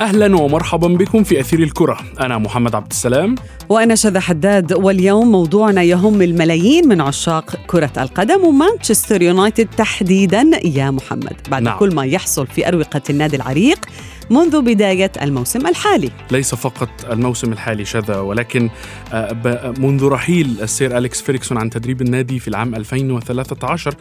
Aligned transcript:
أهلا 0.00 0.36
ومرحبا 0.36 0.88
بكم 0.88 1.24
في 1.24 1.40
أثير 1.40 1.62
الكرة. 1.62 1.98
أنا 2.20 2.38
محمد 2.38 2.74
عبد 2.74 2.90
السلام. 2.90 3.34
وأنا 3.68 3.94
شذى 3.94 4.20
حداد. 4.20 4.72
واليوم 4.72 5.32
موضوعنا 5.32 5.82
يهم 5.82 6.22
الملايين 6.22 6.88
من 6.88 7.00
عشاق 7.00 7.56
كرة 7.66 7.90
القدم 7.98 8.44
ومانشستر 8.44 9.22
يونايتد 9.22 9.68
تحديدا. 9.76 10.50
يا 10.64 10.90
محمد 10.90 11.36
بعد 11.48 11.62
نعم. 11.62 11.78
كل 11.78 11.94
ما 11.94 12.04
يحصل 12.04 12.46
في 12.46 12.68
أروقة 12.68 13.02
النادي 13.10 13.36
العريق 13.36 13.78
منذ 14.30 14.62
بداية 14.62 15.12
الموسم 15.22 15.66
الحالي. 15.66 16.10
ليس 16.30 16.54
فقط 16.54 16.88
الموسم 17.10 17.52
الحالي 17.52 17.84
شذا 17.84 18.16
ولكن 18.16 18.70
آه، 19.12 19.74
منذ 19.78 20.04
رحيل 20.04 20.56
السير 20.62 20.98
أليكس 20.98 21.22
فيرغسون 21.22 21.58
عن 21.58 21.70
تدريب 21.70 22.02
النادي 22.02 22.38
في 22.38 22.48
العام 22.48 22.74
2013 22.74 23.94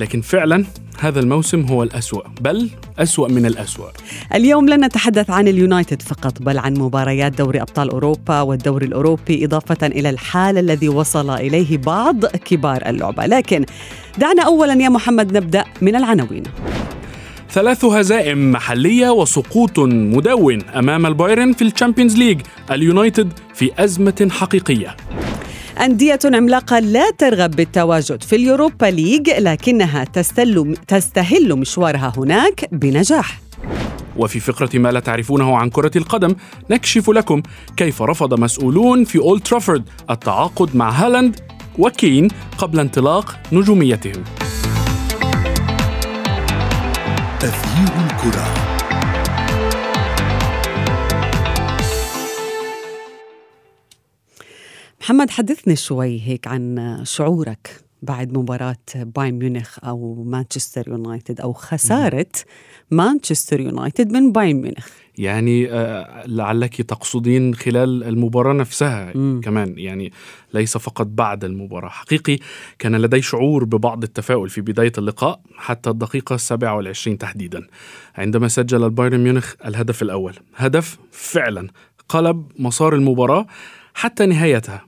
لكن 0.00 0.20
فعلا 0.20 0.64
هذا 0.98 1.20
الموسم 1.20 1.60
هو 1.62 1.82
الأسوأ 1.82 2.22
بل 2.40 2.70
أسوأ 2.98 3.28
من 3.28 3.46
الأسوأ. 3.46 3.88
اليوم 4.34 4.68
لن 4.68 4.84
نتحدث 4.84 5.30
عن 5.30 5.48
اليونايتد 5.48 6.02
فقط 6.02 6.42
بل 6.42 6.58
عن 6.58 6.74
مباريات 6.74 7.32
دوري 7.38 7.60
أبطال 7.62 7.90
أوروبا 7.90 8.40
والدوري 8.40 8.86
الأوروبي 8.86 9.44
إضافة 9.44 9.86
إلى 9.86 10.10
الحال 10.10 10.58
الذي 10.58 10.88
وصل 10.88 11.30
إليه 11.30 11.78
بعض 11.78 12.26
كبار 12.26 12.82
اللعبة. 12.86 13.26
لكن 13.26 13.64
دعنا 14.18 14.42
أولا 14.42 14.82
يا 14.82 14.88
محمد 14.88 15.36
نبدأ 15.36 15.64
من 15.80 15.96
العناوين. 15.96 16.42
ثلاث 17.52 17.84
هزائم 17.84 18.52
محلية 18.52 19.10
وسقوط 19.10 19.78
مدوٍ 19.78 20.62
أمام 20.62 21.06
البايرن 21.06 21.52
في 21.52 21.62
الشامبيونز 21.62 22.16
ليج 22.16 22.40
اليونايتد 22.70 23.32
في 23.54 23.70
أزمة 23.78 24.28
حقيقية. 24.30 24.96
أندية 25.80 26.18
عملاقة 26.24 26.78
لا 26.78 27.10
ترغب 27.10 27.50
بالتواجد 27.50 28.22
في 28.22 28.36
اليوروبا 28.36 28.86
ليج 28.86 29.30
لكنها 29.30 30.04
تستل 30.04 30.76
تستهل 30.88 31.56
مشوارها 31.56 32.12
هناك 32.16 32.68
بنجاح. 32.72 33.40
وفي 34.16 34.40
فقرة 34.40 34.78
ما 34.78 34.92
لا 34.92 35.00
تعرفونه 35.00 35.56
عن 35.56 35.70
كرة 35.70 35.92
القدم 35.96 36.34
نكشف 36.70 37.10
لكم 37.10 37.42
كيف 37.76 38.02
رفض 38.02 38.40
مسؤولون 38.40 39.04
في 39.04 39.18
أولد 39.18 39.42
ترافورد 39.42 39.84
التعاقد 40.10 40.76
مع 40.76 40.90
هالاند 40.90 41.40
وكين 41.78 42.28
قبل 42.58 42.80
انطلاق 42.80 43.38
نجوميتهم. 43.52 44.24
أثير 47.42 47.88
الكرة. 48.04 48.54
محمد 55.00 55.30
حدثني 55.30 55.76
شوي 55.76 56.20
هيك 56.20 56.46
عن 56.46 57.00
شعورك. 57.04 57.81
بعد 58.02 58.38
مباراة 58.38 58.76
بايرن 58.94 59.38
ميونخ 59.38 59.78
أو 59.84 60.24
مانشستر 60.24 60.88
يونايتد 60.88 61.40
أو 61.40 61.52
خسارة 61.52 62.26
مانشستر 62.90 63.60
يونايتد 63.60 64.12
من 64.12 64.32
بايرن 64.32 64.60
ميونخ. 64.60 64.88
يعني 65.18 65.72
آه، 65.72 66.26
لعلك 66.26 66.82
تقصدين 66.82 67.54
خلال 67.54 68.04
المباراة 68.04 68.52
نفسها 68.52 69.12
مم. 69.14 69.40
كمان. 69.44 69.74
يعني 69.78 70.12
ليس 70.54 70.76
فقط 70.76 71.06
بعد 71.06 71.44
المباراة. 71.44 71.88
حقيقي 71.88 72.38
كان 72.78 72.96
لدي 72.96 73.22
شعور 73.22 73.64
ببعض 73.64 74.02
التفاؤل 74.02 74.48
في 74.48 74.60
بداية 74.60 74.92
اللقاء 74.98 75.40
حتى 75.56 75.90
الدقيقة 75.90 76.36
27 76.36 77.18
تحديدا 77.18 77.66
عندما 78.14 78.48
سجل 78.48 78.84
البايرن 78.84 79.20
ميونخ 79.20 79.54
الهدف 79.66 80.02
الأول. 80.02 80.34
هدف 80.56 80.98
فعلا 81.12 81.68
قلب 82.08 82.46
مسار 82.58 82.94
المباراة 82.94 83.46
حتى 83.94 84.26
نهايتها. 84.26 84.84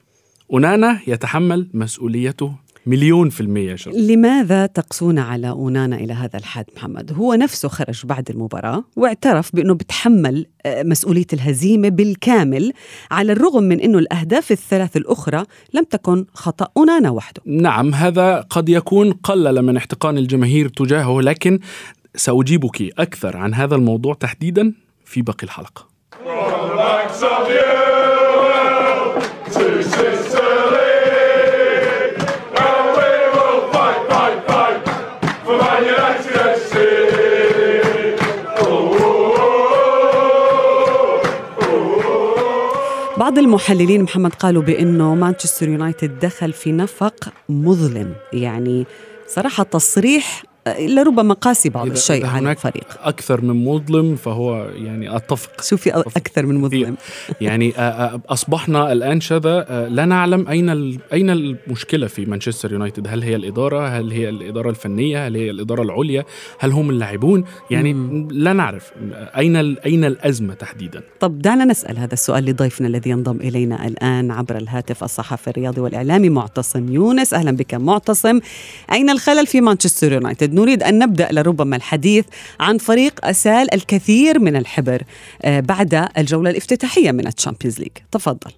أونانا 0.53 1.01
يتحمل 1.07 1.69
مسؤوليته 1.75 2.55
مليون 2.87 3.29
في 3.29 3.41
المية 3.41 3.75
شباب. 3.75 3.97
لماذا 3.97 4.67
تقسون 4.67 5.19
على 5.19 5.51
أونانا 5.51 5.97
إلى 5.97 6.13
هذا 6.13 6.39
الحد 6.39 6.65
محمد؟ 6.77 7.13
هو 7.13 7.35
نفسه 7.35 7.69
خرج 7.69 8.07
بعد 8.07 8.31
المباراة 8.31 8.85
واعترف 8.97 9.57
بأنه 9.57 9.75
بتحمل 9.75 10.47
آه، 10.67 10.83
مسؤولية 10.83 11.27
الهزيمة 11.33 11.89
بالكامل 11.89 12.73
على 13.11 13.33
الرغم 13.33 13.63
من 13.63 13.81
أنه 13.81 13.99
الأهداف 13.99 14.53
الثلاث 14.53 14.97
الأخرى 14.97 15.45
لم 15.75 15.85
تكن 15.85 16.27
خطأ 16.35 16.69
أونانا 16.77 17.11
وحده 17.11 17.43
نعم 17.47 17.95
هذا 17.95 18.41
قد 18.41 18.69
يكون 18.69 19.13
قلل 19.13 19.63
من 19.63 19.77
احتقان 19.77 20.19
الجماهير 20.19 20.69
تجاهه 20.69 21.21
لكن 21.21 21.59
سأجيبك 22.17 22.83
أكثر 22.99 23.37
عن 23.37 23.55
هذا 23.55 23.75
الموضوع 23.75 24.15
تحديدا 24.15 24.73
في 25.05 25.23
باقي 25.23 25.45
الحلقة 25.45 25.87
بعض 43.25 43.39
المحللين 43.39 44.03
محمد 44.03 44.35
قالوا 44.35 44.63
بأنه 44.63 45.15
مانشستر 45.15 45.69
يونايتد 45.69 46.19
دخل 46.19 46.53
في 46.53 46.73
نفق 46.73 47.33
مظلم. 47.49 48.15
يعني 48.33 48.87
صراحة 49.27 49.63
تصريح 49.63 50.43
لربما 50.69 51.35
قاسي 51.35 51.69
بعض 51.69 51.87
الشيء 51.87 52.25
إذا 52.25 52.29
على 52.29 52.51
الفريق. 52.51 52.87
أكثر 53.03 53.41
من 53.41 53.65
مظلم 53.65 54.17
فهو 54.17 54.69
يعني 54.75 55.17
أتفق. 55.17 55.63
شوفي 55.63 55.91
أكثر 55.91 56.47
من 56.47 56.55
مظلم. 56.55 56.97
يعني 57.41 57.77
آه، 57.77 57.81
آه، 57.81 58.21
أصبحنا 58.29 58.93
الآن 58.93 59.21
شذا 59.21 59.67
آه، 59.69 59.89
لا 59.89 60.05
نعلم 60.05 60.49
أين 60.49 60.69
أين 61.13 61.31
المشكلة 61.31 62.07
في 62.07 62.25
مانشستر 62.27 62.73
يونايتد. 62.73 63.09
هل 63.09 63.23
هي 63.23 63.37
الإدارة؟ 63.37 63.89
هل 63.89 64.11
هي 64.11 64.29
الإدارة 64.29 64.71
الفنية؟ 64.71 65.27
هل 65.27 65.37
هي 65.37 65.51
الإدارة 65.51 65.83
العليا؟ 65.83 66.25
هل 66.59 66.73
هم 66.73 66.91
اللاعبون؟ 66.91 67.45
يعني 67.71 67.93
لا 68.31 68.53
نعرف. 68.53 68.93
أين 69.13 69.57
أين 69.79 70.05
الأزمة 70.05 70.55
تحديدا؟ 70.55 71.03
طب 71.21 71.39
دعنا 71.39 71.65
نسأل 71.65 71.99
هذا 71.99 72.13
السؤال 72.15 72.45
لضيفنا 72.45 72.89
الذي 72.89 73.11
ينضم 73.11 73.37
إلينا 73.37 73.87
الآن 73.87 74.31
عبر 74.31 74.57
الهاتف 74.57 75.05
الصحفي 75.05 75.51
الرياضي 75.51 75.81
والإعلامي 75.81 76.29
معتصم 76.29 76.93
يونس. 76.93 77.35
أهلا 77.35 77.51
بك 77.51 77.75
معتصم. 77.75 78.41
أين 78.93 79.11
الخلل 79.11 79.47
في 79.47 79.61
مانشستر 79.61 80.13
يونايتد؟ 80.13 80.54
نريد 80.55 80.83
أن 80.83 80.99
نبدأ 80.99 81.29
لربما 81.33 81.77
الحديث 81.77 82.27
عن 82.61 82.79
فريق 82.79 83.25
أسال 83.27 83.75
الكثير 83.75 84.39
من 84.39 84.57
الحبر 84.57 85.03
آه، 85.45 85.61
بعد 85.61 86.09
الجولة 86.19 86.51
الافتتاحية 86.51 87.13
من 87.13 87.27
الشامبيونز 87.27 87.79
ليج. 87.81 87.91
تفضل. 88.11 88.51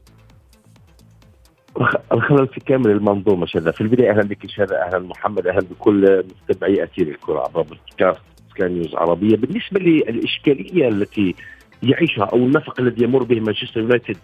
الخ- 1.81 1.97
الخلل 2.13 2.49
في 2.49 2.61
كامل 2.61 2.91
المنظومة 2.91 3.47
شذا. 3.47 3.71
في 3.71 3.81
البداية 3.81 4.11
أهلا 4.11 4.23
بك 4.23 4.47
شذا 4.47 4.83
أهلا 4.87 4.99
محمد 4.99 5.47
أهلا 5.47 5.61
بكل 5.71 6.25
متابعي 6.49 6.85
أثير 6.85 7.09
الكرة 7.09 7.41
عبر 7.41 7.63
بودكاست 7.63 8.21
سكاي 8.51 8.69
نيوز 8.69 8.95
عربية. 8.95 9.37
بالنسبة 9.37 9.81
للإشكالية 9.81 10.89
التي 10.89 11.35
يعيشها 11.83 12.25
أو 12.25 12.37
النفق 12.37 12.81
الذي 12.81 13.05
يمر 13.05 13.23
به 13.23 13.41
مانشستر 13.41 13.81
يونايتد 13.81 14.17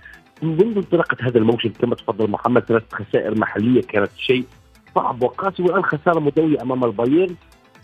منذ 0.43 0.77
انطلاقة 0.77 1.17
هذا 1.21 1.39
الموسم 1.39 1.69
كما 1.69 1.95
تفضل 1.95 2.31
محمد 2.31 2.63
ثلاث 2.65 2.83
خسائر 2.93 3.39
محلية 3.39 3.81
كانت 3.83 4.11
شيء 4.19 4.45
صعب 4.95 5.23
وقاسي 5.23 5.63
والآن 5.63 5.83
خسارة 5.83 6.21
مدويه 6.21 6.63
أمام 6.63 6.85
البايرن. 6.85 7.35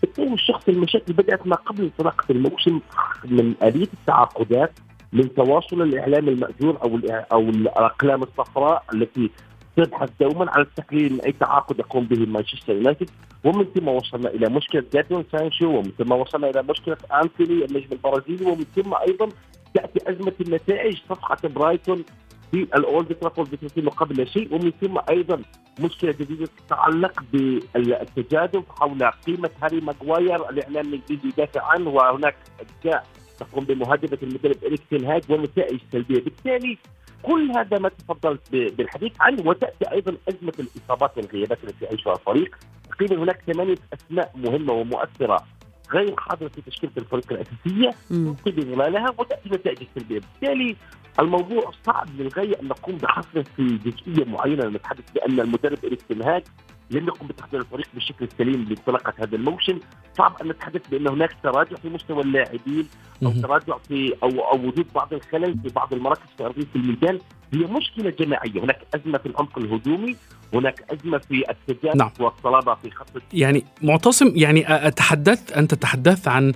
بالتالي 0.01 0.33
الشخص 0.33 0.69
المشاكل 0.69 1.13
بدأت 1.13 1.47
ما 1.47 1.55
قبل 1.55 1.83
انطلاقة 1.83 2.25
الموسم 2.29 2.79
من 3.25 3.53
آلية 3.63 3.87
التعاقدات 3.93 4.71
من 5.13 5.33
تواصل 5.33 5.81
الإعلام 5.81 6.29
المأجور 6.29 6.77
أو 6.83 6.99
أو 7.31 7.39
الأقلام 7.39 8.23
الصفراء 8.23 8.83
التي 8.93 9.29
تبحث 9.77 10.09
دوما 10.21 10.51
عن 10.51 10.61
التقليل 10.61 11.13
من 11.13 11.21
اي 11.21 11.31
تعاقد 11.31 11.79
يقوم 11.79 12.05
به 12.05 12.25
مانشستر 12.25 12.73
يونايتد. 12.75 13.09
ومن 13.43 13.65
ثم 13.65 13.87
وصلنا 13.87 14.29
إلى 14.29 14.49
مشكلة 14.49 14.83
جادون 14.93 15.25
سانشو 15.31 15.65
ومن 15.65 15.91
ثم 15.97 16.11
وصلنا 16.11 16.49
إلى 16.49 16.63
مشكلة 16.69 16.97
أنتوني 17.23 17.65
النجم 17.65 17.87
البرازيلي 17.91 18.45
ومن 18.45 18.65
ثم 18.75 18.93
أيضا 18.93 19.29
تأتي 19.73 20.11
أزمة 20.11 20.33
النتائج 20.41 20.97
صفعة 21.09 21.47
برايتون 21.47 22.03
في 22.51 22.57
الاولد 22.57 23.15
ترافورد 23.15 23.51
بتتم 23.51 23.89
قبل 23.89 24.27
شيء 24.27 24.55
ومن 24.55 24.71
ثم 24.81 24.97
أيضا 25.09 25.41
مشكلة 25.79 26.11
جديدة 26.11 26.47
تتعلق 26.67 27.23
بالتجاذب 27.33 28.63
حول 28.79 29.03
قيمة 29.03 29.49
هاري 29.63 29.81
ماجواير 29.81 30.49
الاعلام 30.49 30.85
الانجليزي 30.87 31.27
يدافع 31.27 31.63
عنه 31.63 31.89
وهناك 31.89 32.35
أجزاء 32.59 33.05
تقوم 33.39 33.65
بمهاجمه 33.65 34.17
المدرب 34.23 34.63
اريك 34.63 34.81
تين 34.91 35.10
هاغ 35.10 35.23
ونتائج 35.29 35.79
سلبيه 35.91 36.23
بالتالي 36.23 36.77
كل 37.23 37.51
هذا 37.51 37.79
ما 37.79 37.89
تفضلت 37.89 38.41
بالحديث 38.51 39.11
عنه 39.19 39.47
وتأتي 39.47 39.91
أيضا 39.91 40.17
أزمة 40.29 40.53
الإصابات 40.59 41.17
والغيابات 41.17 41.57
التي 41.63 41.85
يعيشها 41.85 42.13
الفريق. 42.13 42.55
تقريبا 42.89 43.23
هناك 43.23 43.41
ثمانية 43.53 43.77
أسماء 43.93 44.31
مهمة 44.35 44.73
ومؤثرة 44.73 45.45
غير 45.93 46.15
حاضره 46.17 46.47
في 46.47 46.61
تشكيلة 46.61 46.93
الفريق 46.97 47.33
الأساسية. 47.33 47.95
تلقي 48.09 48.51
بظلالها 48.51 49.15
وتأتي 49.17 49.49
نتائج 49.49 49.87
سلبيه، 49.95 50.19
بالتالي 50.19 50.75
الموضوع 51.19 51.71
صعب 51.85 52.07
للغاية 52.17 52.61
أن 52.61 52.67
نقوم 52.67 52.97
بحصره 52.97 53.45
في 53.55 53.77
جزئيه 53.77 54.25
معينة 54.25 54.67
نتحدث 54.67 55.11
بأن 55.11 55.39
المدرب 55.39 55.85
إريك 55.85 56.01
تنهاج 56.01 56.43
لم 56.91 57.07
يقم 57.07 57.27
بتحضير 57.27 57.59
الفريق 57.59 57.87
بالشكل 57.93 58.25
السليم 58.25 58.63
لانطلاقة 58.63 59.13
هذا 59.17 59.35
الموسم 59.35 59.79
صعب 60.17 60.35
أن 60.41 60.47
نتحدث 60.47 60.87
بأن 60.91 61.07
هناك 61.07 61.35
تراجع 61.43 61.75
في 61.75 61.89
مستوى 61.89 62.23
اللاعبين 62.23 62.87
أو. 63.23 63.31
تراجع 63.31 63.77
في 63.87 64.15
أو 64.23 64.29
أو 64.29 64.67
وجود 64.67 64.85
بعض 64.95 65.13
الخلل 65.13 65.59
في 65.63 65.69
بعض 65.69 65.93
المراكز 65.93 66.29
في 66.37 66.45
أرضية 66.45 66.67
الميدان 66.75 67.19
هي 67.53 67.59
مشكلة 67.59 68.09
جماعية 68.09 68.63
هناك 68.63 68.79
أزمة 68.95 69.17
في 69.17 69.25
العمق 69.25 69.57
الهجومي 69.57 70.15
هناك 70.53 70.83
أزمة 70.89 71.17
في 71.17 71.43
التجانس 71.49 71.95
نعم. 71.95 72.11
والصلابة 72.19 72.75
في 72.75 72.91
خط 72.91 73.21
يعني 73.33 73.63
معتصم 73.81 74.31
يعني 74.35 74.87
أتحدث 74.87 75.57
أنت 75.57 75.73
تحدثت 75.73 76.27
عن 76.27 76.53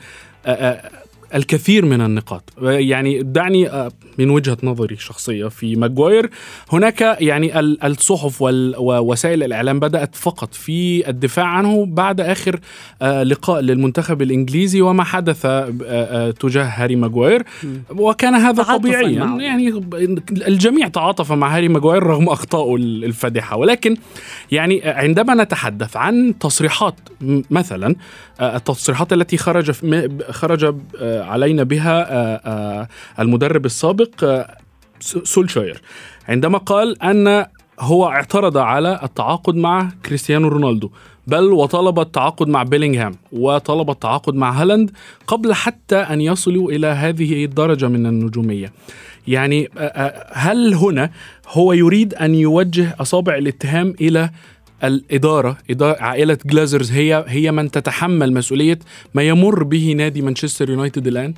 الكثير 1.36 1.86
من 1.86 2.02
النقاط. 2.02 2.50
يعني 2.62 3.24
دعني 3.24 3.68
أ، 3.70 3.90
من 4.18 4.30
وجهة 4.30 4.58
نظري 4.64 4.96
الشخصية 4.96 5.48
في 5.48 5.76
ماجواير 5.76 6.30
هناك 6.72 7.02
يعني 7.22 7.60
ال- 7.60 7.84
الصحف 7.84 8.42
ووسائل 8.42 9.44
الإعلام 9.44 9.80
بدأت 9.80 10.16
فقط 10.16 10.54
في 10.54 11.10
الدفاع 11.10 11.46
عنه 11.46 11.86
بعد 11.86 12.22
آخر 12.22 12.60
أ، 13.02 13.24
لقاء 13.24 13.62
للمنتخب 13.62 14.22
الإنجليزي 14.22 14.82
وما 14.82 15.04
حدث 15.04 15.46
أ، 15.46 16.32
تجاه 16.40 16.64
هاري 16.64 16.96
ماجواير. 16.96 17.44
وكان 17.90 18.34
هذا 18.34 18.62
معه. 19.20 19.38
يعني 19.42 19.84
الجميع 20.48 20.88
تعاطف 20.88 21.32
مع 21.32 21.58
هاري 21.58 21.68
ماجواير 21.68 22.04
رغم 22.04 22.30
أخطائه 22.30 22.76
الفادحة. 22.76 23.58
ولكن 23.58 23.98
يعني 24.52 24.82
عندما 24.86 25.44
نتحدث 25.44 25.98
عن 25.98 26.34
تصريحات 26.40 26.96
مثلا 27.52 27.96
آه، 28.40 28.56
التصريحات 28.56 29.14
التي 29.14 29.38
خرج 29.38 29.72
خرج 30.32 30.76
آه، 31.00 31.23
علينا 31.24 31.64
بها 31.64 32.12
آه، 32.12 32.42
آه، 32.46 32.88
المدرب 33.20 33.66
السابق 33.66 34.24
آه، 34.24 34.58
سولشاير 35.24 35.82
عندما 36.30 36.58
قال 36.58 37.04
أن 37.04 37.46
هو 37.80 38.08
اعترض 38.08 38.58
على 38.58 39.00
التعاقد 39.04 39.56
مع 39.56 39.90
كريستيانو 40.06 40.48
رونالدو 40.48 40.90
بل 41.28 41.44
وطلب 41.44 42.00
التعاقد 42.00 42.48
مع 42.48 42.64
بيلينغهام 42.64 43.16
وطلب 43.32 43.90
التعاقد 43.90 44.36
مع 44.36 44.52
هالاند 44.52 44.92
قبل 45.28 45.54
حتى 45.54 45.96
أن 45.96 46.22
يصلوا 46.22 46.72
إلى 46.72 46.88
هذه 46.88 47.46
الدرجة 47.46 47.88
من 47.88 48.06
النجومية. 48.06 48.74
يعني 49.28 49.70
هل 50.34 50.74
هنا 50.74 51.10
هو 51.48 51.74
يريد 51.74 52.14
أن 52.14 52.36
يوجه 52.36 52.96
أصابع 53.00 53.36
الاتهام 53.36 53.96
إلى 54.02 54.30
الإدارة 54.84 55.58
إدارة 55.70 56.02
عائلة 56.02 56.38
جلازرز 56.46 56.92
هي 56.92 57.26
هي 57.28 57.52
من 57.52 57.72
تتحمل 57.72 58.34
مسؤولية 58.34 58.80
ما 59.14 59.24
يمر 59.24 59.64
به 59.64 59.94
نادي 59.98 60.22
مانشستر 60.22 60.70
يونايتد 60.70 61.08
الآن؟ 61.08 61.34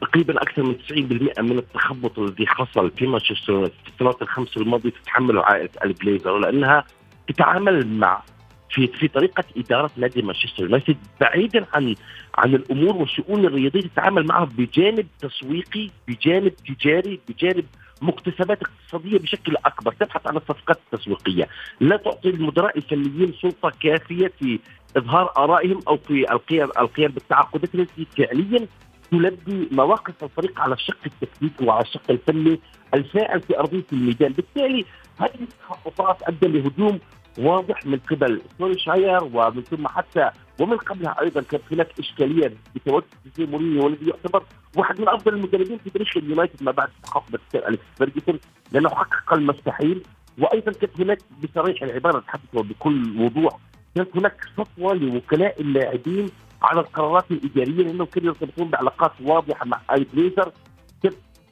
تقريبا 0.00 0.42
أكثر 0.42 0.62
من 0.62 0.74
90% 0.74 1.40
من 1.40 1.58
التخبط 1.58 2.18
الذي 2.18 2.46
حصل 2.46 2.90
في 2.90 3.06
مانشستر 3.06 3.66
في 3.66 3.92
السنوات 3.92 4.22
الخمس 4.22 4.56
الماضية 4.56 4.90
تتحمله 4.90 5.44
عائلة 5.44 5.70
البليزر 5.84 6.38
لأنها 6.38 6.84
تتعامل 7.28 7.86
مع 7.86 8.22
في 8.70 8.86
في 8.86 9.08
طريقة 9.08 9.44
إدارة 9.56 9.90
نادي 9.96 10.22
مانشستر 10.22 10.62
يونايتد 10.62 10.96
بعيدا 11.20 11.66
عن 11.72 11.94
عن 12.34 12.54
الأمور 12.54 12.96
والشؤون 12.96 13.44
الرياضية 13.44 13.80
تتعامل 13.80 14.26
معها 14.26 14.44
بجانب 14.44 15.06
تسويقي 15.20 15.90
بجانب 16.08 16.52
تجاري 16.56 17.20
بجانب 17.28 17.64
مكتسبات 18.02 18.58
اقتصادية 18.62 19.18
بشكل 19.18 19.56
أكبر 19.56 19.92
تبحث 19.92 20.26
عن 20.26 20.36
الصفقات 20.36 20.78
التسويقية. 20.92 21.48
لا 21.80 21.96
تعطي 21.96 22.28
المدراء 22.28 22.78
الفنيين 22.78 23.32
سلطة 23.42 23.72
كافية 23.80 24.32
في 24.38 24.58
إظهار 24.96 25.32
آرائهم 25.36 25.80
أو 25.88 25.96
في 25.96 26.32
القيام 26.32 26.70
القيام 26.78 27.10
بالتعاقدات 27.10 27.74
التي 27.74 28.06
فعليا 28.16 28.66
تلبي 29.10 29.68
مواقف 29.72 30.24
الفريق 30.24 30.60
على 30.60 30.74
الشق 30.74 30.98
التكتيكي 31.06 31.64
وعلى 31.64 31.82
الشق 31.82 32.10
الفني 32.10 32.60
الفاعل 32.94 33.40
في 33.40 33.58
أرضية 33.58 33.84
الميدان، 33.92 34.32
بالتالي 34.32 34.84
هذه 35.18 35.40
التخبطات 35.40 36.22
ادى 36.22 36.46
لهجوم 36.46 37.00
واضح 37.38 37.86
من 37.86 37.98
قبل 38.10 38.40
سولشاير 38.58 39.24
ومن 39.24 39.62
ثم 39.62 39.88
حتى 39.88 40.30
ومن 40.60 40.76
قبلها 40.76 41.20
أيضا 41.22 41.42
كانت 41.42 41.62
هناك 41.72 41.98
إشكالية 41.98 42.52
بتواجد 42.74 43.04
جوزيه 43.26 43.50
مورينيو 43.50 43.84
والذي 43.84 44.06
يعتبر 44.10 44.42
واحد 44.76 45.00
من 45.00 45.08
أفضل 45.08 45.34
المدربين 45.34 45.78
في 45.78 45.90
تاريخ 45.90 46.16
اليونايتد 46.16 46.62
ما 46.62 46.70
بعد 46.70 46.88
حقبة 47.02 47.24
السير 47.46 47.68
أليكس 47.68 47.82
فيرجسون 47.98 48.38
لأنه 48.72 48.88
حقق 48.88 49.32
المستحيل. 49.34 50.02
وأيضا 50.38 50.72
كانت 50.72 51.00
هناك 51.00 51.18
بصريح 51.42 51.82
العبارة 51.82 52.18
اتحدث 52.18 52.42
بكل 52.54 53.20
وضوح 53.22 53.58
كانت 53.94 54.16
هناك 54.16 54.36
سطوة 54.56 54.94
لوكلاء 54.94 55.60
اللاعبين 55.60 56.30
على 56.62 56.80
القرارات 56.80 57.30
الإدارية 57.30 57.84
لأنهم 57.86 58.06
كانوا 58.06 58.28
يرتبطون 58.28 58.68
بعلاقات 58.68 59.12
واضحة 59.24 59.66
مع 59.66 59.80
آل 59.94 60.06
جليزر 60.14 60.52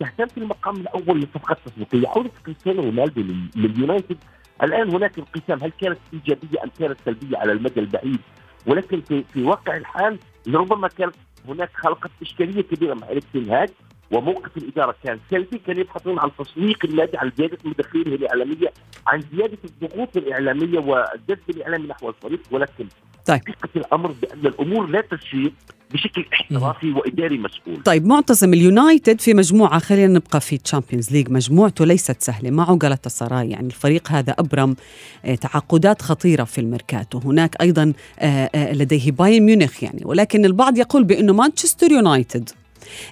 تهتم 0.00 0.26
في 0.26 0.38
المقام 0.38 0.76
الأول 0.76 1.21
للصفقات 1.21 1.59
التسويقيه 1.67 2.09
عوده 2.09 2.31
كريستيانو 2.47 2.83
رونالدو 2.83 3.21
لل- 3.21 3.50
لليونايتد 3.56 4.17
الآن 4.62 4.91
هناك 4.95 5.19
انقسام. 5.19 5.59
هل 5.62 5.73
كانت 5.81 5.99
إيجابية 6.12 6.65
أم 6.65 6.71
كانت 6.79 6.99
سلبية 7.05 7.39
على 7.39 7.53
المدى 7.53 7.81
البعيد؟ 7.81 8.21
ولكن 8.67 9.01
في 9.01 9.25
في 9.33 9.43
واقع 9.43 9.77
الحال 9.77 10.19
ربما 10.49 10.89
كانت 10.89 11.15
هناك 11.49 11.71
خلقت 11.75 12.11
إشكالية 12.23 12.62
كبيرة 12.62 12.95
مع 12.95 13.09
إريك 13.09 13.25
تين 13.33 13.51
هاج 13.51 13.69
وموقف 14.12 14.57
الإدارة 14.57 14.95
كان 15.05 15.19
سلبي. 15.31 15.59
كان 15.59 15.79
يبحثون 15.79 16.19
عن 16.19 16.31
تسويق 16.39 16.85
النادي 16.85 17.19
عن 17.19 17.33
زياده 17.39 17.59
مداخيله 17.65 18.15
الإعلامية 18.15 18.73
عن 19.07 19.21
زيادة 19.33 19.59
الضغوط 19.65 20.17
الإعلامية 20.17 20.79
والجذب 20.79 21.51
الإعلامي 21.51 21.87
نحو 21.89 22.09
الفريق. 22.09 22.41
ولكن 22.51 22.89
طيب. 23.31 23.41
حقيقة 23.41 23.69
الأمر 23.77 24.15
بأن 24.23 24.47
الأمور 24.47 24.87
لا 24.87 25.00
تسير 25.00 25.53
بشكل 25.93 26.25
احترافي 26.32 26.91
وإداري 26.91 27.38
مسؤول. 27.38 27.82
طيب 27.82 28.06
معتصم 28.06 28.53
اليونايتد 28.53 29.21
في 29.21 29.35
مجموعة 29.35 29.79
خلينا 29.79 30.12
نبقى 30.12 30.41
في 30.41 30.59
تشامبيونز 30.59 31.12
ليج 31.12 31.31
مجموعته 31.31 31.87
ليست 31.87 32.23
سهلة 32.23 32.50
معه 32.50 32.77
غلطة 32.76 33.11
سراي 33.11 33.50
يعني 33.50 33.67
الفريق 33.67 34.12
هذا 34.12 34.35
أبرم 34.38 34.77
آه، 35.25 35.35
تعاقدات 35.35 36.03
خطيرة 36.03 36.44
في 36.44 36.61
الميركاتو. 36.61 37.19
هناك 37.19 37.56
أيضا 37.61 37.93
آه، 38.19 38.50
آه، 38.55 38.73
لديه 38.73 39.11
بايرن 39.11 39.43
ميونخ 39.43 39.83
يعني 39.83 40.03
ولكن 40.05 40.44
البعض 40.44 40.79
يقول 40.79 41.05
بأنه 41.05 41.33
مانشستر 41.33 41.93
يونايتد. 41.93 42.50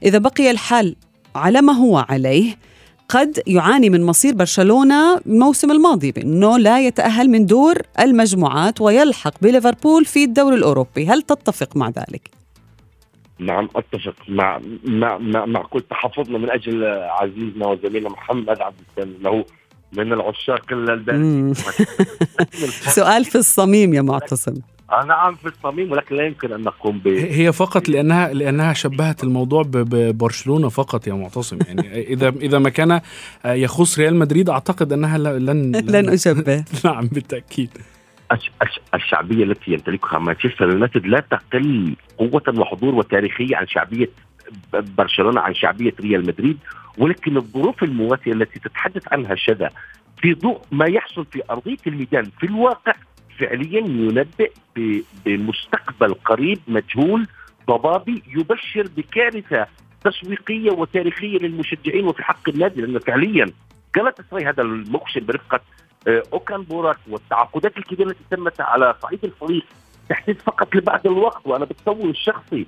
إذا 0.03 0.19
بقي 0.19 0.51
الحال 0.51 0.97
على 1.35 1.63
ما 1.63 1.73
هو 1.73 2.07
عليه 2.09 2.57
قد 3.09 3.43
يعاني 3.47 3.91
من 3.91 4.05
مصير 4.05 4.35
برشلونة 4.35 5.19
الموسم 5.27 5.71
الماضي 5.71 6.13
بأنه 6.13 6.59
لا 6.59 6.81
يتأهل 6.81 7.31
من 7.31 7.47
دور 7.47 7.83
المجموعات 8.01 8.81
ويلحق 8.81 9.35
بليفربول 9.43 10.05
في 10.05 10.25
الدوري 10.25 10.57
الأوروبي 10.57 11.07
هل 11.07 11.23
تتفق 11.23 11.77
مع 11.77 11.89
ذلك؟ 11.89 12.31
نعم 13.39 13.69
أتفق 13.77 14.15
مع 14.29 14.61
مع 14.85 15.19
مع, 15.19 15.47
مع 15.47 15.63
كل 15.63 15.81
تحفظنا 15.81 16.39
من 16.39 16.51
أجل 16.51 16.85
عزيزنا 16.85 17.67
وزميلنا 17.67 18.09
محمد 18.09 18.61
عبد 18.61 18.77
السلام 18.91 19.23
له 19.23 19.45
من 19.93 20.13
العشاق. 20.13 20.73
سؤال 22.99 23.25
في 23.25 23.39
الصميم 23.39 23.95
يا 23.95 24.03
معتصم 24.03 24.55
نعم 25.07 25.35
في 25.35 25.47
الصميم 25.49 25.93
ولكن 25.93 26.17
لا 26.17 26.27
يمكن 26.27 26.53
أن 26.53 26.61
نقوم 26.63 26.99
ب 26.99 27.09
هي 27.09 27.53
فقط 27.53 27.89
لانها 27.89 28.33
لأنها 28.33 28.73
شبهت 28.73 29.25
الموضوع 29.25 29.63
ب- 29.63 29.71
ببرشلونه 29.71 30.69
فقط 30.69 31.07
يا 31.07 31.13
معتصم. 31.15 31.59
يعني 31.67 32.03
اذا 32.15 32.29
إذا 32.29 32.59
ما 32.59 32.71
كان 32.71 33.01
يخص 33.45 33.99
ريال 33.99 34.17
مدريد 34.17 34.51
أعتقد 34.51 34.93
أنها 34.93 35.19
لن 35.39 35.73
لن 35.77 36.09
أشبه. 36.09 36.65
نعم 36.85 37.07
بالتأكيد. 37.07 37.71
الش- 38.33 38.51
الش- 38.63 38.81
الشعبية 38.95 39.45
التي 39.45 39.71
يمتلكها 39.73 40.19
مانشستر 40.19 40.69
يونايتد 40.71 41.07
لا 41.07 41.21
تقل 41.31 41.97
قوة 42.19 42.43
وحضور 42.59 42.95
وتاريخية 42.95 43.57
عن 43.57 43.67
شعبية 43.67 44.09
ب- 44.73 44.95
برشلونة 44.97 45.41
عن 45.41 45.55
شعبية 45.55 45.93
ريال 46.01 46.27
مدريد 46.27 46.59
ولكن 46.99 47.37
الظروف 47.37 47.83
المواتية 47.83 48.33
التي 48.33 48.59
تتحدث 48.61 49.03
عنها 49.13 49.35
شذا 49.35 49.71
في 50.23 50.35
ضوء 50.35 50.61
ما 50.73 50.87
يحصل 50.87 51.25
في 51.33 51.43
أرضية 51.51 51.77
الميدان 51.87 52.25
في 52.41 52.47
الواقع 52.47 52.93
فعليا 53.39 53.81
ينبئ 53.81 54.53
بمستقبل 55.25 56.15
قريب 56.15 56.59
مجهول 56.69 57.27
ضبابي 57.69 58.23
يبشر 58.37 58.89
بكارثة 58.97 59.67
تسويقية 60.05 60.71
وتاريخية 60.71 61.39
للمشجعين 61.39 62.07
وفي 62.07 62.23
حق 62.23 62.49
النادي 62.49 62.81
لأنه 62.81 62.99
فعليا 62.99 63.47
جلطة 63.97 64.25
سراي 64.31 64.45
هذا 64.45 64.63
الموسم 64.63 65.21
برفقة 65.21 65.61
آه، 66.09 66.23
أوكان 66.33 66.63
بوراك 66.63 66.97
والتعاقدات 67.09 67.77
الكبيرة 67.77 68.09
التي 68.09 68.25
تمت 68.31 68.61
على 68.61 68.95
صعيد 69.03 69.25
الفريق 69.25 69.65
تحديث 70.09 70.43
فقط 70.43 70.75
لبعض 70.75 71.07
الوقت 71.07 71.43
وأنا 71.45 71.65
بالتصور 71.65 72.11
الشخصي 72.11 72.67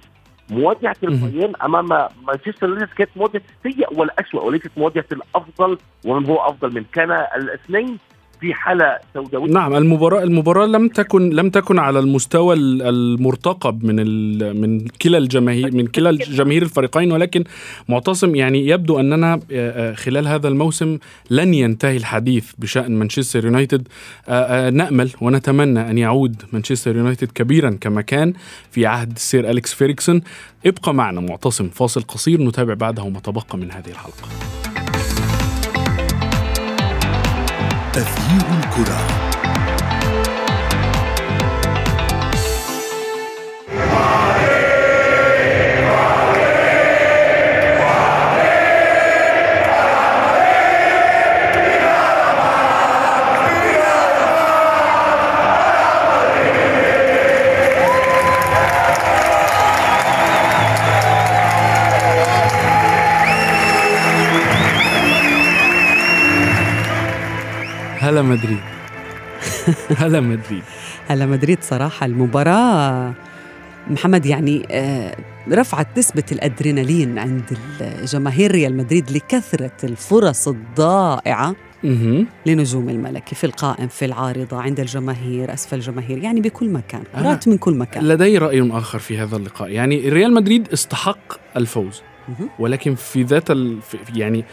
مواجهة 0.51 0.97
البايرن 1.03 1.53
أمام 1.63 1.89
مانشستر 2.27 2.69
يونايتد 2.69 2.93
كانت 2.93 3.11
مواجهة 3.17 3.43
السيء 3.65 3.99
والاسوء 3.99 4.45
وليست 4.45 4.71
مواجهة 4.77 5.05
الأفضل 5.13 5.79
ومن 6.05 6.27
هو 6.27 6.37
أفضل 6.37 6.75
من 6.75 6.85
كان 6.93 7.11
الأثنين. 7.11 7.99
في 8.41 8.55
حالة 8.55 8.99
سوداوية. 9.15 9.51
نعم 9.53 9.75
المباراة 9.75 10.23
المباراة 10.23 10.67
لم 10.67 10.89
تكن 10.89 11.31
لم 11.31 11.51
تكن 11.51 11.79
على 11.79 11.99
المستوى 11.99 12.55
ال- 12.55 12.83
المرتقب 12.83 13.85
من 13.85 13.97
من 14.61 14.81
كلا 14.89 15.19
الجماهير 15.19 15.75
من 15.75 15.87
كلا 15.87 16.11
جماهير 16.13 16.63
الفريقين 16.63 17.13
ولكن 17.13 17.45
معتصم 17.89 18.35
يعني 18.35 18.67
يبدو 18.67 19.01
أننا 19.01 19.35
آه، 19.35 19.41
آه، 19.53 19.95
خلال 19.95 20.29
هذا 20.29 20.49
الموسم 20.49 20.99
لن 21.31 21.55
ينتهي 21.55 21.97
الحديث 21.97 22.53
بشأن 22.59 22.99
مانشستر 22.99 23.45
يونايتد. 23.45 23.89
آه، 24.29 24.71
نأمل 24.71 25.11
ونتمنى 25.21 25.91
أن 25.91 25.99
يعود 25.99 26.43
مانشستر 26.53 26.97
يونايتد 26.97 27.29
كبيرا 27.33 27.71
كما 27.81 28.01
كان 28.03 28.33
في 28.71 28.87
عهد 28.87 29.13
السير 29.13 29.51
أليكس 29.51 29.75
فيريكسون. 29.75 30.21
ابقى 30.67 30.95
معنا 30.95 31.21
معتصم 31.21 31.69
فاصل 31.69 32.03
قصير 32.03 32.43
نتابع 32.43 32.75
بعده 32.75 33.09
ما 33.09 33.21
تبقى 33.21 33.59
من 33.59 33.71
هذه 33.73 33.89
الحلقة. 33.91 34.29
تغيير 38.01 38.59
الكرة. 38.59 39.30
هلا 68.11 68.23
مدريد 68.23 68.61
هلا 70.01 70.21
مدريد 70.21 70.63
هلا 71.09 71.27
مدريد 71.27 71.59
صراحة 71.63 72.07
المباراة 72.07 73.15
محمد 73.91 74.27
يعني 74.27 74.67
آه، 74.71 75.17
رفعت 75.53 75.99
نسبة 75.99 76.23
الأدرينالين 76.33 77.19
عند 77.19 77.59
جماهير 78.05 78.53
ريال 78.53 78.77
مدريد 78.77 79.11
لكثرة 79.11 79.73
الفرص 79.85 80.49
الضائعة. 80.49 81.57
لنجوم 82.47 82.89
الملكي 82.89 83.35
في 83.35 83.45
القائم 83.45 83.89
في 83.89 84.05
العارضة 84.05 84.61
عند 84.61 84.81
الجماهير 84.81 85.53
أسفل 85.53 85.77
الجماهير 85.77 86.19
يعني 86.19 86.41
بكل 86.41 86.69
مكان 86.69 87.03
أنا 87.15 87.23
كرات 87.23 87.49
من 87.49 87.59
كل 87.59 87.75
مكان 87.75 88.09
لدي 88.09 88.39
رأي 88.39 88.71
آخر 88.73 88.99
في 88.99 89.19
هذا 89.19 89.37
اللقاء 89.37 89.69
يعني 89.71 90.09
ريال 90.09 90.35
مدريد 90.35 90.69
استحق 90.73 91.41
الفوز. 91.57 92.03
ولكن 92.59 92.95
في 92.95 93.23
ذات 93.23 93.51
ال... 93.51 93.79
يعني 94.15 94.45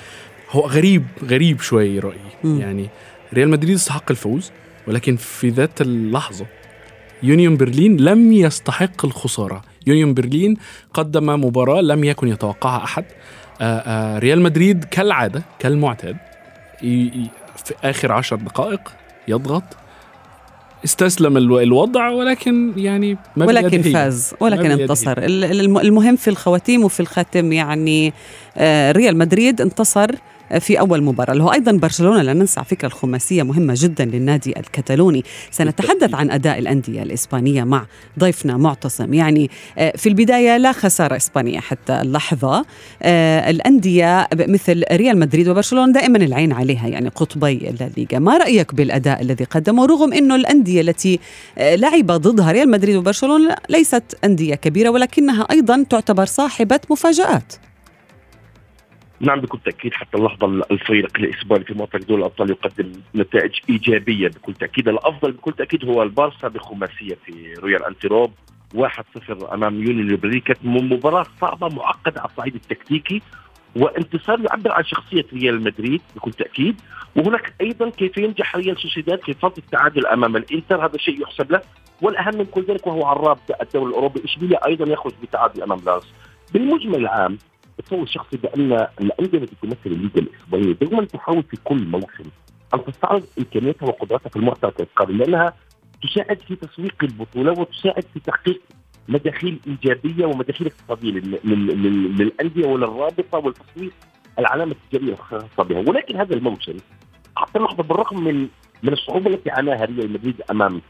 هو 0.52 0.62
غريب 0.62 1.06
غريب 1.24 1.62
شوي 1.62 2.00
رأيي. 2.00 2.20
يعني 2.44 2.90
ريال 3.34 3.50
مدريد 3.50 3.76
استحق 3.76 4.12
الفوز 4.12 4.52
ولكن 4.88 5.16
في 5.16 5.50
ذات 5.50 5.82
اللحظة 5.82 6.46
يونيون 7.24 7.58
برلين 7.58 7.98
لم 7.98 8.32
يستحق 8.34 9.06
الخسارة 9.06 9.62
يونيون 9.88 10.14
برلين 10.14 10.58
قدم 10.94 11.26
مباراة 11.46 11.82
لم 11.82 12.04
يكن 12.04 12.28
يتوقعها 12.28 12.84
أحد 12.84 13.06
آآ 13.62 13.84
آآ 14.16 14.20
ريال 14.20 14.42
مدريد 14.42 14.84
كالعادة 14.84 15.44
كالمعتاد 15.60 16.18
في 16.80 17.74
آخر 17.84 18.12
عشر 18.12 18.36
دقائق 18.36 18.82
يضغط 19.28 19.64
استسلم 20.86 21.38
الو- 21.38 21.60
الوضع 21.60 22.10
ولكن 22.10 22.74
يعني 22.78 23.18
ما 23.38 23.46
ولكن. 23.46 23.82
فاز 23.82 24.34
ولكن. 24.40 24.72
انتصر 24.72 25.18
ال- 25.18 25.44
الم- 25.44 25.78
المهم 25.78 26.16
في 26.16 26.28
الخواتيم 26.30 26.84
وفي 26.84 27.00
الخاتم 27.00 27.52
يعني 27.54 28.14
آه، 28.58 28.92
ريال 28.92 29.18
مدريد 29.18 29.62
انتصر 29.62 30.12
في 30.60 30.80
أول 30.80 31.04
مباراة 31.04 31.38
هو 31.38 31.52
أيضا 31.54 31.72
برشلونة 31.72 32.22
لا 32.22 32.34
ننسى 32.34 32.64
فكرة 32.64 32.88
الخماسية 32.88 33.44
مهمة 33.44 33.74
جدا 33.78 34.06
للنادي 34.06 34.60
الكتالوني. 34.60 35.24
سنتحدث 35.52 36.14
عن 36.14 36.32
أداء 36.32 36.60
الأندية 36.60 37.04
الإسبانية 37.04 37.64
مع 37.64 37.86
ضيفنا 38.20 38.58
معتصم. 38.58 39.14
يعني 39.14 39.50
آه، 39.78 39.94
في 39.98 40.10
البداية 40.10 40.58
لا 40.58 40.72
خسارة 40.72 41.16
إسبانية 41.16 41.60
حتى 41.60 42.02
اللحظة. 42.02 42.66
آه، 43.02 43.50
الأندية 43.50 44.28
مثل 44.34 44.84
ريال 44.92 45.20
مدريد 45.20 45.48
وبرشلونة 45.48 45.94
دائما 45.94 46.18
العين 46.18 46.54
عليها 46.54 46.88
يعني 46.88 47.10
قطبي 47.10 47.70
الليغا. 47.70 48.20
ما 48.20 48.38
رأيك 48.38 48.76
بالأداء 48.76 49.22
الذي 49.22 49.44
قدمه 49.44 49.86
رغم 49.86 50.14
أنه 50.14 50.36
الأندية 50.36 50.82
التي 50.82 51.20
آه، 51.58 51.76
لعب 51.76 52.12
ضدها 52.12 52.52
ريال 52.52 52.72
مدريد 52.72 52.96
وبرشلونة 52.96 53.56
ليست 53.70 54.04
أندية 54.24 54.56
كبيرة 54.56 54.90
ولكنها 54.90 55.48
أيضا 55.52 55.86
تعتبر 55.90 56.26
صاحبة 56.26 56.80
مفاجآت؟ 56.90 57.67
نعم 59.20 59.42
بكل 59.42 59.60
تأكيد 59.66 59.94
حتى 59.94 60.18
اللحظة 60.18 60.46
الفريق 60.72 61.18
الإسباني 61.20 61.64
في 61.64 61.74
منطقه 61.74 62.00
دوري 62.00 62.20
الأبطال 62.22 62.50
يقدم 62.50 62.92
نتائج 63.16 63.52
إيجابية 63.70 64.28
بكل 64.28 64.54
تأكيد. 64.54 64.88
الأفضل 64.90 65.32
بكل 65.32 65.54
تأكيد 65.54 65.86
هو 65.86 66.04
البارسا 66.04 66.48
بخماسية 66.48 67.18
في 67.26 67.54
رويال 67.54 67.86
أنتيروب 67.86 68.32
1-0 68.76 69.54
أمام 69.54 69.84
يونيون 69.84 70.16
برلين 70.16 70.40
كانت 70.40 70.60
مباراة 70.64 71.26
صعبة 71.42 71.68
معقدة 71.68 72.22
على 72.22 72.30
الصعيد 72.30 72.56
التكتيكي 72.56 73.22
وانتصار 73.76 74.40
يعبر 74.40 74.72
عن 74.72 74.84
شخصية 74.84 75.26
ريال 75.34 75.64
مدريد 75.64 76.02
بكل 76.16 76.32
تأكيد. 76.32 76.82
وهناك 77.16 77.54
أيضا 77.62 77.90
كيف 77.90 78.18
ينجح 78.18 78.56
ريال 78.56 78.82
سوسيداد 78.82 79.20
في 79.24 79.34
فضل 79.34 79.54
التعادل 79.58 80.08
أمام 80.08 80.36
الإنتر 80.36 80.86
هذا 80.86 80.98
شيء 80.98 81.22
يحسب 81.22 81.52
له. 81.52 81.62
والأهم 82.02 82.38
من 82.38 82.46
كل 82.46 82.64
ذلك 82.64 82.88
وهو 82.88 83.06
عراب 83.06 83.38
الدوري 83.62 83.90
الأوروبي 83.90 84.22
اشبيليا 84.26 84.68
أيضا 84.68 84.94
يخرج 84.94 85.14
بتعادل 85.24 85.64
أمام 85.64 85.80
لانس 85.86 86.14
بالمجمل 86.54 86.96
العام 86.96 87.38
بتصور 87.80 88.06
شخصي 88.06 88.38
بان 88.38 88.88
الأندية 89.02 89.38
التي 89.38 89.56
تمثل 89.62 89.78
الليغا 89.86 90.12
الاسبانيه 90.20 90.74
دائما 90.74 91.06
تحاول 91.06 91.44
في 91.44 91.58
كل 91.64 91.86
موسم 91.88 92.30
أن 92.74 92.86
تستعرض 92.86 93.24
إمكانياتها 93.40 93.88
وقدراتها 93.88 94.30
في 94.30 94.36
المعترك 94.36 94.82
القادم 94.82 95.18
لأنها 95.18 95.54
تساعد 96.04 96.40
في 96.40 96.56
تسويق 96.56 96.96
البطولة 97.04 97.52
وتساعد 97.52 98.04
في 98.14 98.20
تحقيق 98.20 98.62
مداخيل 99.10 99.60
إيجابية 99.68 100.26
ومداخيل 100.26 100.68
اقتصادية 100.68 101.12
لل- 101.12 101.40
لل- 101.44 101.68
لل- 101.84 102.16
للأندية 102.18 102.68
وللرابطة 102.68 103.38
والتسويق 103.38 103.92
العلامه 104.40 104.72
التجاريه 104.72 105.14
الخاصة 105.14 105.64
بها. 105.64 105.80
ولكن 105.90 106.16
هذا 106.18 106.36
الموسم 106.36 106.78
حتى 107.36 107.60
اللحظه 107.60 107.84
بالرغم 107.84 108.24
من 108.24 108.48
من 108.84 108.94
الصعوبة 108.94 109.30
التي 109.30 109.50
عاناها 109.52 109.86
ريال 109.86 110.14
مدريد 110.14 110.42
أمام 110.52 110.82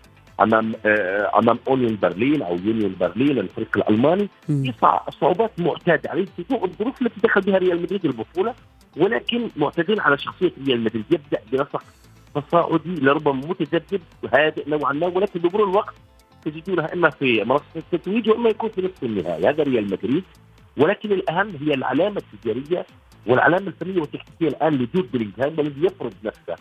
أمام 0.42 0.74
آه 0.86 1.40
أمام 1.40 1.60
أونيون 1.68 1.98
برلين 2.02 2.42
أو 2.42 2.56
يونيون 2.56 2.96
برلين 3.00 3.40
الفريق 3.40 3.78
الألماني. 3.78 4.30
في 4.48 4.74
صع- 4.82 5.10
صعوبات 5.10 5.52
معتاده 5.60 6.10
عليه 6.10 6.26
في 6.26 6.46
الظروف 6.64 7.02
التي 7.02 7.20
دخل 7.24 7.42
بها 7.42 7.58
ريال 7.58 7.82
مدريد 7.82 8.06
البطولة 8.06 8.54
ولكن 8.98 9.50
معتادين 9.56 10.00
على 10.00 10.18
شخصية 10.18 10.52
ريال 10.68 10.82
مدريد. 10.84 11.06
يبدأ 11.12 11.40
بنسق 11.52 11.84
تصاعدي 12.36 12.96
لربما 12.96 13.34
متذبذب 13.48 14.02
هادئ 14.34 14.70
نوعا 14.70 14.94
ما 14.94 15.08
ولكن 15.08 15.40
بمرور 15.40 15.70
الوقت 15.70 15.96
تجدونها 16.46 16.94
إما 16.94 17.10
في 17.10 17.44
منصة 17.44 17.64
التتويج 17.76 18.30
وإما 18.30 18.50
يكون 18.50 18.70
في 18.70 18.82
نصف 18.82 19.04
النهائي. 19.04 19.50
هذا 19.50 19.64
ريال 19.64 19.86
مدريد. 19.86 20.24
ولكن 20.78 21.12
الأهم 21.12 21.50
هي 21.62 21.74
العلامة 21.74 22.22
التجارية 22.34 22.86
والعلامة 23.28 23.68
الفنية 23.68 24.00
والتكتيكية 24.02 24.48
الآن 24.48 24.74
لجود 24.74 25.12
بلينغهام 25.12 25.54
والذي 25.58 25.86
يفرض 25.86 26.14
نفسه 26.24 26.56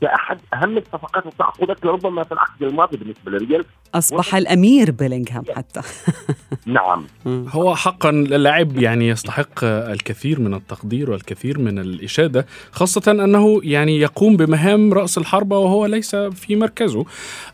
كاحد 0.00 0.38
أهم 0.54 0.78
الصفقات 0.78 1.26
والتعاقدات 1.26 1.84
لربما 1.84 2.22
في 2.24 2.32
العقد 2.32 2.62
الماضي 2.62 2.96
بالنسبة 2.96 3.30
للريال. 3.30 3.64
أصبح 3.94 4.34
الأمير 4.34 4.90
بيلينغهام 4.90 5.44
حتى. 5.56 5.80
نعم. 6.66 7.06
هو 7.26 7.74
حقا 7.76 8.10
اللاعب 8.10 8.76
يعني 8.78 9.08
يستحق 9.08 9.64
الكثير 9.64 10.40
من 10.40 10.54
التقدير 10.54 11.10
والكثير 11.10 11.58
من 11.58 11.78
الإشادة 11.78 12.46
خاصة 12.72 13.02
أنه 13.10 13.60
يعني 13.64 14.00
يقوم 14.00 14.36
بمهام 14.36 14.92
رأس 14.94 15.18
الحربة 15.18 15.58
وهو 15.58 15.86
ليس 15.86 16.16
في 16.16 16.56
مركزه. 16.56 17.04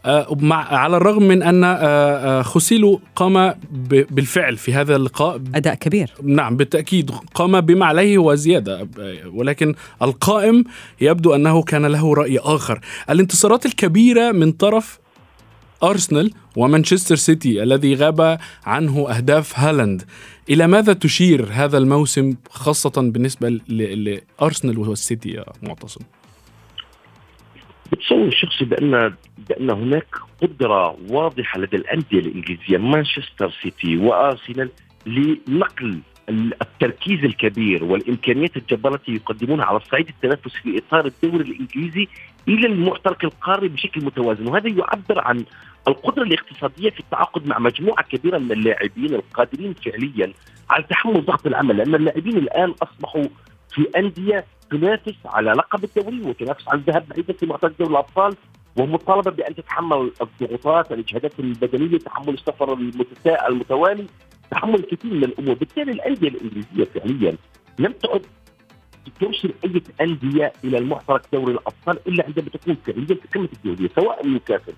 آه، 0.07 0.27
مع 0.41 0.75
على 0.75 0.97
الرغم 0.97 1.23
من 1.23 1.43
أن 1.43 1.65
آه، 1.65 1.77
آه، 1.77 2.43
خوسيلو 2.43 3.01
قام 3.17 3.49
ب- 3.71 4.07
بالفعل 4.15 4.57
في 4.57 4.75
هذا 4.75 4.97
اللقاء. 4.97 5.41
أداء 5.55 5.75
كبير. 5.75 6.11
نعم 6.23 6.57
بالتأكيد 6.57 7.11
قام 7.35 7.61
بما 7.61 7.87
عليه 7.87 8.19
وزيادة 8.19 8.89
ولكن 9.35 9.75
القائم 10.03 10.65
يبدو 11.01 11.35
أنه 11.35 11.63
كان 11.63 11.87
له 11.87 12.15
رأي 12.15 12.32
آخر. 12.39 12.81
الانتصارات 13.11 13.67
الكبيرة 13.67 14.33
من 14.33 14.53
طرف 14.53 14.99
أرسنال 15.83 16.31
ومانشستر 16.57 17.17
سيتي 17.17 17.63
الذي 17.63 17.95
غاب 17.95 18.39
عنه 18.67 19.11
أهداف 19.11 19.59
هالاند. 19.59 20.03
إلى 20.51 20.67
ماذا 20.67 20.93
تشير 20.93 21.49
هذا 21.53 21.79
الموسم 21.79 22.35
خاصة 22.51 23.11
بالنسبة 23.11 23.49
لأرسنال 23.69 24.79
والسيتي 24.79 25.29
يا 25.29 25.45
معتصم؟ 25.63 26.01
بتصور 27.93 28.29
الشخصي 28.29 28.65
بان 28.65 29.15
بأن 29.49 29.71
هناك 29.71 30.07
قدرة 30.43 30.97
واضحة 31.11 31.61
لدى 31.61 31.77
الأندية 31.77 32.19
الإنجليزية 32.19 32.79
مانشستر 32.79 33.53
سيتي 33.63 33.97
وأرسنال 33.97 34.71
لنقل 35.07 35.99
التركيز 36.29 37.25
الكبير 37.25 37.85
والإمكانيات 37.85 38.57
الجبارة 38.57 38.95
التي 38.95 39.13
يقدمونها 39.13 39.65
على 39.65 39.77
الصعيد 39.77 40.09
التنافسي 40.09 40.59
في 40.63 40.79
إطار 40.79 41.07
الدوري 41.07 41.45
الإنجليزي 41.45 42.09
إلى 42.49 42.67
المعترك 42.67 43.25
القاري 43.25 43.69
بشكل 43.69 44.05
متوازن. 44.05 44.49
وهذا 44.49 44.69
يعبر 44.69 45.21
عن 45.21 45.45
القدرة 45.89 46.23
الاقتصادية 46.23 46.91
في 46.91 47.01
التعاقد 47.01 47.47
مع 47.47 47.59
مجموعة 47.59 48.03
كبيرة 48.03 48.39
من 48.39 48.53
اللاعبين 48.53 49.15
القادرين 49.15 49.75
فعليا 49.75 50.33
على 50.71 50.85
تحمل 50.91 51.25
ضغط 51.25 51.47
العمل 51.47 51.77
لأن 51.77 51.95
اللاعبين 51.95 52.37
الآن 52.37 52.75
أصبحوا 52.83 53.25
في 53.71 53.89
أندية 53.97 54.45
تنافس 54.71 55.17
على 55.25 55.51
لقب 55.51 55.85
الدوري 55.85 56.21
وتنافس 56.21 56.69
على 56.69 56.81
الذهاب 56.81 57.09
بعيدا 57.09 57.33
في 57.33 57.47
معترك 57.47 57.73
دوري 57.79 57.91
الأبطال 57.91 58.37
ومطالبة 58.77 59.31
بأن 59.31 59.55
تتحمل 59.55 60.13
الضغوطات 60.23 60.93
الاجهادات 60.93 61.41
البدنية 61.41 61.99
تحمل 61.99 62.35
السفر 62.35 62.79
المتوالي. 63.49 64.07
تحمل 64.53 64.75
الكثير 64.75 65.15
من 65.15 65.25
الأمور 65.25 65.55
بالتالي 65.55 65.93
الأندية 65.93 66.29
الإنجليزية 66.29 66.85
فعليا 66.85 67.37
لم 67.79 67.93
تعد 67.93 68.23
ترسل 69.21 69.53
أي 69.65 69.83
أندية 70.01 70.53
إلى 70.65 70.79
المعترك 70.79 71.23
دوري 71.33 71.53
الأبطال 71.53 71.99
إلا 72.07 72.25
عندما 72.27 72.47
تكون 72.49 72.77
فعليا 72.87 73.07
في 73.07 73.29
قمه 73.35 73.49
الجهوديه 73.59 73.89
سواء 73.97 74.27
نيوكاسل 74.27 74.73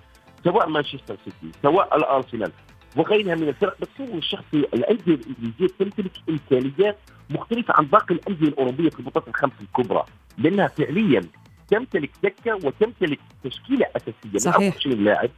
سواء 0.44 0.68
مانشستر 0.68 1.16
سيتي 1.24 1.58
سواء 1.62 1.96
الأرسنال 1.96 2.52
وغيرها 2.96 3.34
من 3.34 3.48
الفرق 3.48 3.76
بتصور 3.80 4.18
الشخصي 4.18 4.56
الأندية 4.74 5.14
الإنجليزية 5.14 5.74
تمتلك 5.78 6.12
إمكانيات 6.28 6.98
مختلفة 7.30 7.74
عن 7.76 7.84
باقي 7.86 8.14
الأندية 8.14 8.48
الأوروبية 8.48 8.90
في 8.90 8.98
البطولات 9.00 9.28
الخمس 9.28 9.52
الكبرى 9.60 10.04
لأنها 10.38 10.66
فعليا 10.68 11.20
تمتلك 11.68 12.10
دكة 12.22 12.54
وتمتلك 12.54 13.18
تشكيلة 13.44 13.86
أساسية 13.96 14.30
من 14.32 14.38
صحيح. 14.38 14.56
24 14.74 15.04
لاعب. 15.04 15.30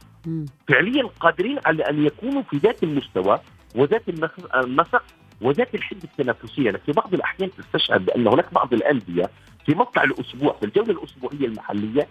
فعليا 0.67 1.03
قادرين 1.19 1.59
على 1.65 1.83
أن 1.83 2.05
يكونوا 2.05 2.41
في 2.41 2.57
ذات 2.57 2.83
المستوى 2.83 3.39
وذات 3.75 4.09
النسق- 4.09 5.03
وذات 5.41 5.75
الحدة 5.75 6.03
التنافسية، 6.03 6.65
يعني 6.65 6.77
في 6.77 6.91
بعض 6.91 7.13
الأحيان 7.13 7.49
تستشعر 7.51 7.97
بأن 7.97 8.27
هناك 8.27 8.53
بعض 8.53 8.73
الأندية 8.73 9.29
في 9.65 9.75
مطلع 9.75 10.03
الأسبوع 10.03 10.53
في 10.53 10.65
الجولة 10.65 10.91
الأسبوعية 10.91 11.45
المحلية 11.45 12.07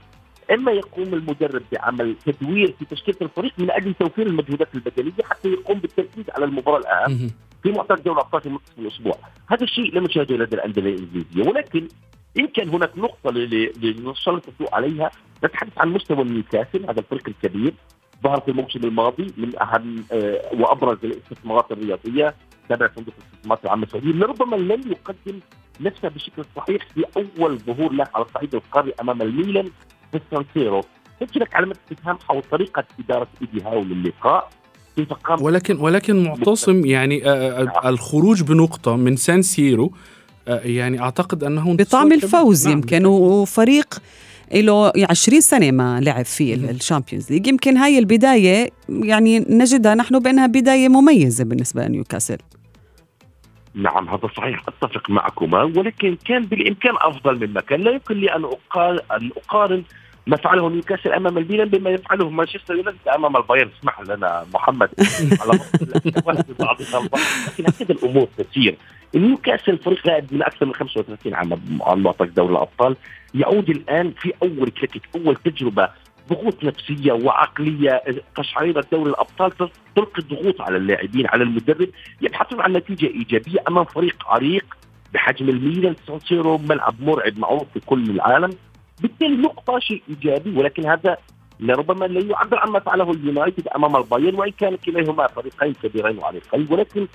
إما 0.50 0.72
يقوم 0.72 1.14
المدرب 1.14 1.62
بعمل 1.72 2.16
تدوير 2.26 2.74
في 2.78 2.84
تشكيلة 2.84 3.18
الفريق 3.22 3.52
من 3.58 3.70
أجل 3.70 3.94
توفير 3.94 4.26
المجهودات 4.26 4.74
البدنية 4.74 5.12
حتى 5.24 5.48
يقوم 5.48 5.78
بالتركيز 5.78 6.24
على 6.30 6.44
المباراة 6.44 6.78
الاهم. 6.78 7.30
في 7.62 7.72
معترك 7.72 8.00
دوري 8.00 8.18
الابطال 8.20 8.40
في 8.40 8.48
منتصف 8.48 8.78
الأسبوع، 8.78 9.14
هذا 9.48 9.64
الشيء 9.64 9.94
لم 9.94 10.04
نشاهده 10.04 10.36
لدى 10.36 10.56
الأندية 10.56 10.80
الإنجليزية. 10.82 11.48
ولكن 11.50 11.88
إن 12.38 12.46
كان 12.46 12.68
هناك 12.68 12.98
نقطة 12.98 13.30
لنسلط 13.30 14.48
الضوء 14.48 14.74
عليها 14.74 15.10
نتحدث 15.44 15.78
عن 15.78 15.88
مستوى 15.88 16.24
نيوكاسل 16.24 16.84
هذا 16.90 17.00
الفريق 17.00 17.28
الكبير. 17.28 17.74
ظهر 18.22 18.40
في 18.40 18.50
الموسم 18.50 18.80
الماضي 18.84 19.32
من 19.36 19.62
أهم 19.62 20.04
آه، 20.12 20.42
وأبرز 20.54 20.98
الاستثمارات 21.04 21.72
الرياضية. 21.72 22.34
تابع 22.68 22.88
صندوق 22.96 23.14
الاستثمارات 23.18 23.64
العامه 23.64 23.84
السعوديه 23.84 24.10
لربما 24.10 24.56
لم 24.56 24.80
يقدم 24.90 25.40
نفسه 25.80 26.08
بشكل 26.08 26.44
صحيح 26.56 26.86
في 26.94 27.04
أول 27.16 27.58
ظهور 27.58 27.92
له 27.92 28.06
على 28.14 28.24
الصعيد 28.24 28.54
القاري 28.54 28.92
أمام 29.00 29.22
الميلان 29.22 29.70
في 30.12 30.16
السانسيرو 30.18 30.84
لك 31.36 31.54
علامة 31.54 31.76
استفهام 31.84 32.18
حول 32.28 32.42
طريقة 32.50 32.84
إدارة 33.00 33.28
ايدي 33.42 33.62
هاو 33.64 33.84
للقاء 33.84 34.50
كيف 34.96 35.12
قام؟ 35.12 35.42
ولكن 35.42 35.76
ولكن 35.76 36.24
معتصم 36.24 36.86
يعني 36.86 37.26
آه، 37.26 37.68
آه، 37.84 37.88
الخروج 37.88 38.42
بنقطة 38.42 38.96
من 38.96 39.16
سان 39.16 39.42
سيرو 39.42 39.92
آه، 40.48 40.60
يعني 40.60 41.00
أعتقد 41.00 41.44
أنه 41.44 41.70
انتصار 41.70 42.06
بطعم. 42.06 42.12
الفوز 42.12 42.68
نعم. 42.68 42.76
يمكن 42.76 43.06
وفريق 43.06 43.98
له 44.54 44.92
20 45.10 45.40
سنة 45.40 45.70
ما 45.70 46.00
لعب 46.00 46.24
فيه 46.24 46.54
الشامبيونز 46.54 47.32
ليج. 47.32 47.46
يمكن 47.46 47.76
هاي 47.76 47.98
البداية 47.98 48.70
يعني 48.88 49.38
نجدها 49.38 49.94
نحن 49.94 50.18
بأنها 50.18 50.46
بداية 50.46 50.88
مميزة 50.88 51.44
بالنسبة 51.44 51.84
لنيوكاسل. 51.84 52.38
نعم 53.74 54.08
هذا 54.08 54.28
صحيح. 54.36 54.62
أتفق 54.68 55.10
معكما 55.10 55.62
ولكن 55.62 56.16
كان 56.24 56.42
بالإمكان 56.42 56.94
أفضل 57.00 57.46
مما 57.46 57.60
كان. 57.60 57.80
لا 57.80 57.90
يمكن 57.90 58.14
لي 58.14 58.34
أن 58.34 58.44
أقارن 59.36 59.82
ما 60.26 60.36
فعله 60.36 60.70
نيوكاسل 60.70 61.12
أمام 61.12 61.38
الميلان 61.38 61.68
بما 61.68 61.90
يفعله 61.90 62.30
مانشستر 62.30 62.74
يونايتد 62.76 63.08
أمام 63.08 63.36
البايرن. 63.36 63.70
اسمح 63.80 64.00
لنا 64.00 64.46
محمد. 64.54 64.88
على 65.40 65.60
بعض 66.26 66.36
بعضها 66.58 67.02
البعض. 67.02 67.20
لكن 67.48 67.64
هكذا 67.66 67.92
الأمور 67.92 68.28
تسير 68.38 68.76
نيوكاسل 69.14 69.78
فريق 69.78 70.06
غائب 70.06 70.24
من 70.34 70.42
أكثر 70.42 70.66
من 70.66 70.74
35 70.74 71.34
عام 71.34 71.58
على 71.82 72.00
معطى 72.00 72.26
دوري 72.26 72.52
الأبطال. 72.52 72.96
يعود 73.34 73.70
الآن 73.70 74.12
في 74.20 74.32
أول 74.42 74.70
كريكت 74.70 75.02
أول 75.16 75.36
تجربة 75.36 75.88
ضغوط 76.28 76.64
نفسية 76.64 77.12
وعقلية 77.12 78.02
قشعريره 78.34 78.84
دوري 78.92 79.10
الأبطال 79.10 79.52
تلقي 79.96 80.18
الضغوط 80.18 80.60
على 80.60 80.76
اللاعبين 80.76 81.26
على 81.26 81.42
المدرب. 81.42 81.88
يبحثون 82.20 82.60
عن 82.60 82.72
نتيجة 82.72 83.06
إيجابية 83.06 83.58
أمام 83.68 83.84
فريق 83.84 84.16
عريق 84.26 84.76
بحجم 85.14 85.48
الميلان 85.48 85.94
سانسيرو 86.06 86.58
ملعب 86.58 86.94
مرعب 87.00 87.38
معروف 87.38 87.64
في 87.74 87.80
كل 87.80 88.10
العالم. 88.10 88.50
بالتالي 89.02 89.36
نقطة 89.36 89.78
شيء 89.78 90.02
إيجابي 90.08 90.56
ولكن 90.56 90.86
هذا 90.86 91.16
لربما 91.60 92.04
لا 92.04 92.20
يعبر 92.20 92.58
عما 92.58 92.78
فعله 92.80 93.10
اليونايتد 93.10 93.68
أمام 93.68 93.96
البايرن 93.96 94.34
وإن 94.34 94.50
كان 94.50 94.76
كليهما 94.76 95.26
فريقين 95.26 95.74
كبيرين 95.82 96.18
وعريقين. 96.18 96.66
ولكن 96.70 97.08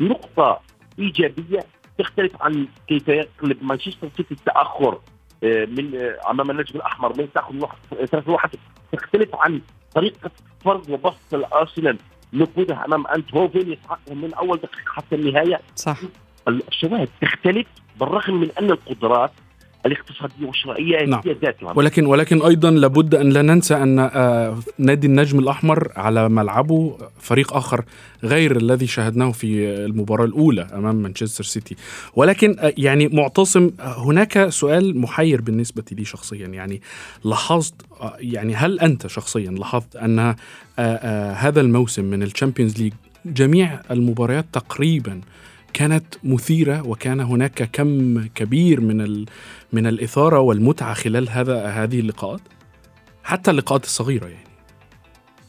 نقطة 0.00 0.60
إيجابية 0.98 1.64
تختلف 1.98 2.42
عن 2.42 2.68
كيف 2.88 3.08
يقلب 3.08 3.64
مانشستر 3.64 4.08
سيتي 4.16 4.34
التأخر 4.34 5.00
آه، 5.44 5.64
من 5.64 5.94
آه، 5.94 6.30
أمام 6.30 6.50
النجم 6.50 6.76
الأحمر 6.76 7.18
من 7.18 7.32
تأخر 7.32 7.66
لثلاث 8.06 8.28
واحد. 8.28 8.50
تختلف 8.92 9.34
عن 9.34 9.60
طريقة 9.94 10.30
فرض 10.64 10.90
وبسط 10.90 11.34
الأرسنال 11.34 11.98
نفوذها 12.32 12.84
أمام 12.84 13.06
آيندهوفن 13.06 13.72
يسحقهم 13.72 14.20
من 14.20 14.34
أول 14.34 14.58
دقيقة 14.58 14.92
حتى 14.92 15.14
النهاية. 15.14 15.60
صح. 15.76 15.98
الشواهد 16.48 17.08
تختلف 17.22 17.66
بالرغم 18.00 18.34
من 18.40 18.50
أن 18.60 18.70
القدرات 18.70 19.30
الاقتصادية 19.86 20.46
والشرائية 20.46 21.04
نعم. 21.04 21.20
هي 21.24 21.32
ذاتها. 21.42 21.72
ولكن 21.76 22.06
ولكن 22.06 22.42
أيضا 22.42 22.70
لابد 22.70 23.14
أن 23.14 23.30
لا 23.30 23.42
ننسى 23.42 23.74
أن 23.74 23.98
آه، 23.98 24.58
نادي 24.78 25.06
النجم 25.06 25.38
الأحمر 25.38 25.92
على 25.96 26.28
ملعبه 26.28 26.98
فريق 27.20 27.54
آخر 27.54 27.84
غير 28.24 28.56
الذي 28.56 28.86
شاهدناه 28.86 29.32
في 29.32 29.68
المباراة 29.84 30.24
الأولى 30.24 30.68
أمام 30.74 30.96
مانشستر 30.96 31.44
سيتي. 31.44 31.76
ولكن 32.14 32.56
آه، 32.58 32.72
يعني 32.78 33.08
معتصم 33.08 33.70
آه، 33.80 34.04
هناك 34.04 34.48
سؤال 34.48 34.98
محير 34.98 35.40
بالنسبة 35.40 35.84
لي 35.92 36.04
شخصيا. 36.04 36.46
يعني 36.46 36.82
لاحظت 37.24 37.74
يعني 38.18 38.54
هل 38.54 38.80
أنت 38.80 39.06
شخصيا 39.06 39.50
لاحظت 39.50 39.96
أن 39.96 40.34
هذا 41.36 41.60
الموسم 41.60 42.04
من 42.04 42.22
ال 42.22 42.28
Champions 42.28 42.82
League 42.82 42.92
جميع 43.26 43.80
المباريات 43.90 44.46
تقريبا 44.52 45.20
كانت 45.76 46.14
مثيرة 46.24 46.88
وكان 46.88 47.20
هناك 47.20 47.70
كم 47.72 48.20
كبير 48.34 48.80
من 48.80 49.24
من 49.72 49.86
الإثارة 49.86 50.38
والمتعة 50.40 50.94
خلال 50.94 51.28
هذا 51.28 51.66
هذه 51.66 52.00
اللقاءات؟ 52.00 52.40
حتى 53.24 53.50
اللقاءات 53.50 53.84
الصغيرة 53.84 54.26
يعني. 54.26 54.46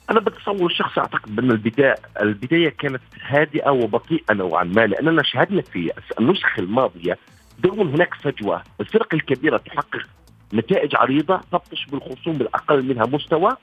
أنا 0.09 0.19
بتصور 0.19 0.65
الشخص 0.65 0.97
أعتقد 0.97 1.35
بأن 1.35 1.51
البدايه 1.51 1.95
البداية 2.21 2.69
كانت 2.69 3.01
هادئة 3.27 3.69
وبطيئة 3.69 4.33
نوعا 4.33 4.63
ما 4.63 4.87
لأننا 4.87 5.23
شاهدنا 5.23 5.61
في 5.61 5.91
النسخ 6.19 6.59
الماضية 6.59 7.17
دوما 7.59 7.95
هناك 7.95 8.13
فجوة. 8.13 8.63
الفرق 8.81 9.13
الكبيرة 9.13 9.57
تحقق 9.57 10.07
نتائج 10.53 10.95
عريضة 10.95 11.41
تبطش 11.51 11.85
بالخصوم 11.85 12.35
الاقل 12.35 12.85
منها 12.85 13.05
مستوى. 13.05 13.57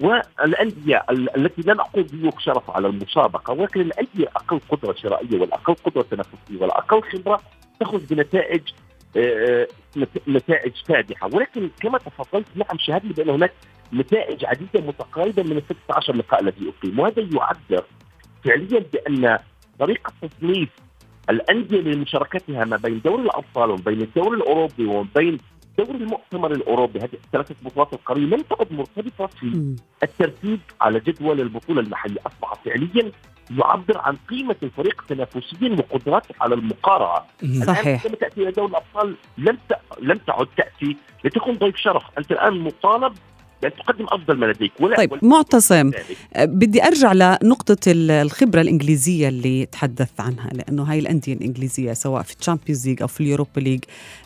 والأندية 0.00 1.04
ال- 1.10 1.36
التي 1.36 1.62
لا 1.62 1.74
نقول 1.74 2.06
ضيوف 2.06 2.38
شرف 2.38 2.70
على 2.70 2.86
المسابقة 2.88 3.52
ولكن 3.54 3.80
الأندية 3.80 4.24
الاقل 4.24 4.60
قدرة 4.68 4.92
شرائية 4.92 5.40
والأقل 5.40 5.74
قدرة 5.74 6.02
تنافسية 6.02 6.60
والأقل 6.60 7.02
خبرة 7.02 7.40
تخرج 7.80 8.00
بنتائج 8.14 8.62
آه، 9.16 9.20
آه، 9.20 9.68
نت- 9.96 10.28
نتائج 10.28 10.72
فادحة. 10.88 11.26
ولكن 11.32 11.70
كما 11.80 11.98
تفضلت 11.98 12.46
نعم 12.54 12.78
شاهدنا 12.78 13.12
بأن 13.12 13.28
هناك 13.30 13.52
نتائج 13.92 14.44
عديدة 14.44 14.80
متقاربة 14.80 15.42
من 15.42 15.56
ال 15.56 15.62
16 15.62 16.16
لقاء 16.16 16.42
الذي 16.42 16.72
أقيم. 16.78 16.98
وهذا 16.98 17.20
يعبر 17.22 17.84
فعليا 18.44 18.84
بأن 18.92 19.38
طريقة 19.78 20.12
تصنيف 20.22 20.68
الأندية 21.30 21.80
لمشاركتها 21.80 22.64
ما 22.64 22.76
بين 22.76 23.00
دوري 23.04 23.22
الأبطال 23.22 23.70
وما 23.70 23.82
بين 23.82 24.00
الدوري 24.02 24.36
الأوروبي 24.36 24.86
وما 24.86 25.08
بين 25.16 25.38
دوري 25.78 25.98
المؤتمر 25.98 26.52
الأوروبي 26.52 26.98
هذه 26.98 27.14
الثلاثه 27.24 27.54
بطولات 27.62 27.92
القاريه 27.92 28.22
لم 28.22 28.40
تعد 28.42 28.72
مرتبطة 28.72 29.26
في. 29.26 29.46
الترتيب 30.02 30.60
على 30.80 31.00
جدول 31.00 31.40
البطولة 31.40 31.80
المحلية 31.80 32.20
أصبح 32.26 32.54
فعليا 32.64 33.12
يعبر 33.58 33.98
عن 33.98 34.16
قيمة 34.30 34.56
الفريق 34.62 35.04
تنافسيا 35.08 35.76
وقدراته 35.78 36.34
على 36.40 36.54
المقارعه 36.54 37.26
صحيح. 37.66 38.04
عندما 38.04 38.16
تأتي 38.20 38.42
إلى 38.42 38.50
دوري 38.50 38.70
الأبطال 38.70 39.14
لم 39.38 39.58
ت... 39.68 39.72
لم 40.00 40.18
تعد 40.18 40.46
تأتي 40.56 40.96
لتكون 41.24 41.54
ضيف 41.54 41.76
شرف 41.76 42.02
أنت 42.18 42.32
الآن 42.32 42.58
مطالب 42.60 43.12
بان 43.62 43.70
تقدم 43.76 44.06
أفضل 44.08 44.36
ما 44.36 44.46
لديك 44.46 44.72
ولا 44.80 44.96
طيب 44.96 45.12
ولا- 45.12 45.20
معتصم. 45.24 45.90
أه، 46.34 46.44
بدي 46.44 46.84
أرجع 46.84 47.12
لنقطة 47.12 47.76
ال- 47.92 48.10
الخبرة 48.10 48.60
الإنجليزية 48.60 49.28
اللي 49.28 49.66
تحدثت 49.66 50.20
عنها 50.20 50.50
لأنه 50.52 50.82
هاي 50.82 50.98
الأندية 50.98 51.32
الإنجليزية 51.32 51.92
سواء 51.92 52.22
في 52.22 52.34
ال 52.40 52.45
Champions 52.45 52.88
League 52.88 53.02
أو 53.02 53.08
في 53.08 53.20
ال 53.20 53.26
Europa 53.26 53.60
League 53.60 53.80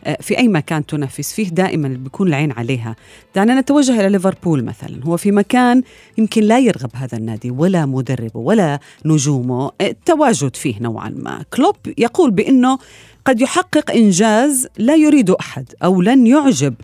أه، 0.05 0.19
في 0.21 0.39
أي 0.39 0.49
مكان 0.49 0.87
تنافس 0.87 1.33
فيه 1.33 1.49
دائما 1.49 1.89
بيكون 1.89 2.29
العين 2.29 2.53
عليها. 2.53 2.97
دعنا 3.35 3.61
نتوجه 3.61 4.01
إلى 4.01 4.09
ليفربول 4.09 4.65
مثلا، 4.65 5.05
هو 5.05 5.17
في 5.17 5.31
مكان 5.33 5.83
يمكن 6.19 6.43
لا 6.43 6.59
يرغب 6.59 6.91
هذا 6.95 7.19
النادي 7.19 7.51
ولا 7.51 7.87
مدربه 7.87 8.41
ولا 8.41 8.79
نجومه 9.05 9.71
التواجد 9.81 10.57
فيه 10.57 10.75
نوعا 10.81 11.09
ما. 11.09 11.45
كلوب 11.55 11.77
يقول 11.99 12.31
بأنه 12.31 12.79
قد 13.25 13.41
يحقق 13.41 13.91
إنجاز 13.91 14.69
لا 14.79 14.95
يريده 14.95 15.37
أحد 15.41 15.73
أو 15.85 16.03
لن 16.03 16.27
يعجب 16.27 16.75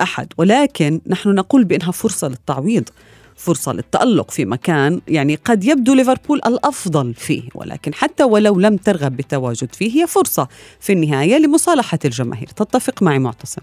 أحد. 0.00 0.32
ولكن 0.38 1.00
نحن 1.06 1.28
نقول 1.34 1.64
بأنها 1.64 1.92
فرصة 1.92 2.28
للتعويض 2.28 2.88
فرصة 3.36 3.72
للتألق 3.72 4.30
في 4.30 4.44
مكان 4.44 5.00
يعني 5.08 5.34
قد 5.34 5.64
يبدو 5.64 5.94
ليفربول 5.94 6.40
الأفضل 6.46 7.14
فيه. 7.14 7.42
ولكن 7.54 7.94
حتى 7.94 8.24
ولو 8.24 8.60
لم 8.60 8.76
ترغب 8.76 9.16
بالتواجد 9.16 9.74
فيه 9.74 10.02
هي 10.02 10.06
فرصة 10.06 10.48
في 10.80 10.92
النهاية 10.92 11.38
لمصالحة 11.38 11.98
الجماهير. 12.04 12.46
تتفق 12.46 13.02
معي 13.02 13.18
معتصم؟ 13.18 13.62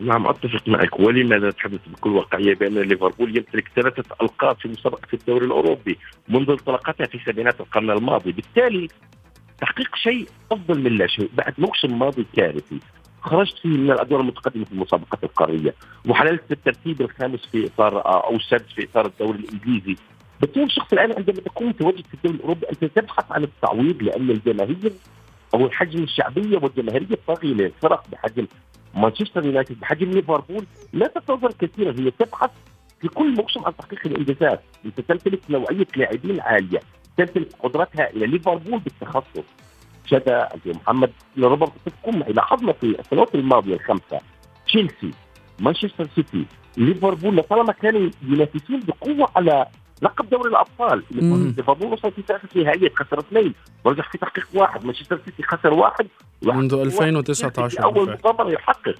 نعم 0.00 0.26
أتفق 0.26 0.68
معك. 0.68 1.00
ولماذا 1.00 1.48
نتحدث 1.48 1.80
بكل 1.86 2.10
واقعيه 2.10 2.54
بأن 2.54 2.78
ليفربول 2.78 3.36
يمتلك 3.36 3.68
ثلاثة 3.76 4.04
ألقاب 4.22 4.56
في 4.56 4.68
مسابقة 4.68 5.08
الدوري 5.14 5.46
الأوروبي 5.46 5.98
منذ 6.28 6.50
انطلاقتها 6.50 7.06
في 7.06 7.18
سبعينات 7.26 7.60
القرن 7.60 7.90
الماضي؟ 7.90 8.32
بالتالي 8.32 8.88
تحقيق 9.60 9.96
شيء 9.96 10.26
أفضل 10.52 10.80
من 10.80 10.92
لا 10.98 11.06
شيء. 11.06 11.30
بعد 11.34 11.54
موسم 11.58 11.98
ماضي 11.98 12.26
كارثي 12.36 12.80
خرجت 13.26 13.58
فيه 13.58 13.68
من 13.68 13.90
الأدوار 13.90 14.20
المتقدمة 14.20 14.64
في 14.64 14.72
المسابقات 14.72 15.24
القارية 15.24 15.74
وحللت 16.08 16.52
الترتيب 16.52 17.00
الخامس 17.00 17.40
في 17.52 17.66
إطار 17.66 18.24
أو 18.24 18.36
السادس 18.36 18.72
في 18.72 18.84
إطار 18.84 19.06
الدوري 19.06 19.38
الإنجليزي. 19.38 19.96
بالتالي 20.40 20.64
الشخص 20.64 20.92
الآن 20.92 21.12
عندما 21.16 21.36
تكون 21.36 21.66
متواجد 21.66 22.06
في 22.06 22.14
الدوري 22.14 22.36
الأوروبي 22.36 22.66
أنت 22.72 22.84
تبحث 22.84 23.32
عن 23.32 23.44
التعويض 23.44 24.02
لأن 24.02 24.30
الجماهير 24.30 24.92
أو 25.54 25.66
الحجم 25.66 26.02
الشعبية 26.02 26.58
والجماهيرية 26.58 27.14
الطاغية 27.14 27.54
للفرق 27.54 28.04
بحجم 28.12 28.46
مانشستر 28.94 29.44
يونايتد 29.46 29.80
بحجم 29.80 30.10
ليفربول 30.10 30.66
لا 30.92 31.06
تتوفر 31.06 31.52
كثيرا. 31.52 32.00
هي 32.00 32.10
تبحث 32.10 32.50
في 33.00 33.08
كل 33.08 33.34
موسم 33.34 33.64
عن 33.64 33.76
تحقيق 33.76 34.00
الإنجازات، 34.06 34.62
انت 34.84 35.00
تمتلك 35.00 35.40
نوعية 35.50 35.86
لاعبين 35.96 36.40
عالية، 36.40 36.80
تمتلك 37.16 37.48
قدرات 37.62 38.00
هائله، 38.00 38.26
ليفربول 38.26 38.78
بالتخصص. 38.78 39.44
شدا 40.06 40.54
انت 40.54 40.76
محمد 40.76 41.12
لربما 41.36 41.72
معي 42.06 42.32
لاحظنا 42.32 42.72
في 42.72 43.00
السنوات 43.00 43.34
الماضية 43.34 43.74
الخمسة. 43.74 44.20
تشيلسي 44.66 45.10
مانشستر 45.60 46.06
سيتي 46.14 46.46
ليفربول 46.76 47.36
لطالما 47.36 47.72
كانوا 47.72 48.10
ينافسون 48.22 48.80
بقوة 48.80 49.28
على 49.36 49.66
لقب 50.02 50.30
دوري 50.30 50.50
الأبطال. 50.50 51.02
ليفربول 51.10 51.92
وصل 51.92 52.12
في 52.12 52.22
ثلاثة 52.22 52.62
نهائيات 52.62 52.96
خسر 52.96 53.18
اثنين. 53.18 53.54
ورجع 53.84 54.02
في 54.12 54.18
تحقيق 54.18 54.48
واحد. 54.54 54.84
مانشستر 54.86 55.20
سيتي 55.24 55.42
خسر 55.42 55.74
واحد. 55.74 56.06
منذ 56.42 56.74
واحد. 56.74 56.86
2019 56.86 57.76
في 57.76 57.84
أول. 57.84 58.18
مغامره 58.24 58.50
يحقق. 58.50 58.94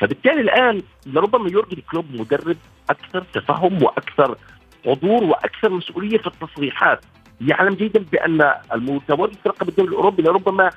فبالتالي 0.00 0.40
الآن 0.40 0.82
لربما 1.06 1.50
يورجن 1.50 1.82
كلوب 1.90 2.04
مدرب 2.14 2.56
أكثر 2.90 3.24
تفهم 3.34 3.82
وأكثر 3.82 4.36
حضور 4.84 5.24
وأكثر 5.24 5.70
مسؤولية 5.70 6.18
في 6.18 6.26
التصريحات. 6.26 7.04
يعلم 7.40 7.74
جيدا 7.74 8.04
بأن 8.12 8.54
المتواجد 8.72 9.34
في 9.42 9.48
رقم 9.48 9.68
الدوري 9.68 9.88
الاوروبي 9.88 10.22
لربما 10.22 10.70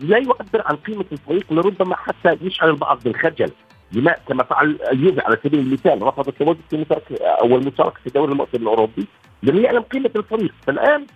لا 0.00 0.18
يعبر 0.18 0.62
عن 0.64 0.76
قيمة 0.76 1.04
الفريق 1.12 1.52
لربما 1.52 1.96
حتى 1.96 2.36
يشعر 2.42 2.70
البعض 2.70 3.02
بالخجل 3.04 3.50
لما 3.92 4.12
كما 4.28 4.44
فعل 4.44 4.78
اليوفي 4.92 5.20
على 5.20 5.38
سبيل 5.44 5.60
المثال 5.60 6.02
رفض 6.02 6.28
التواجد 6.28 6.60
في 6.70 6.86
أو 7.20 7.56
المشاركة 7.56 8.00
في 8.04 8.10
دوري 8.10 8.32
المؤتمر 8.32 8.62
الأوروبي 8.62 9.06
لم 9.42 9.58
يعلم 9.64 9.82
قيمة 9.82 10.10
الفريق. 10.16 10.52
فالآن 10.66 11.06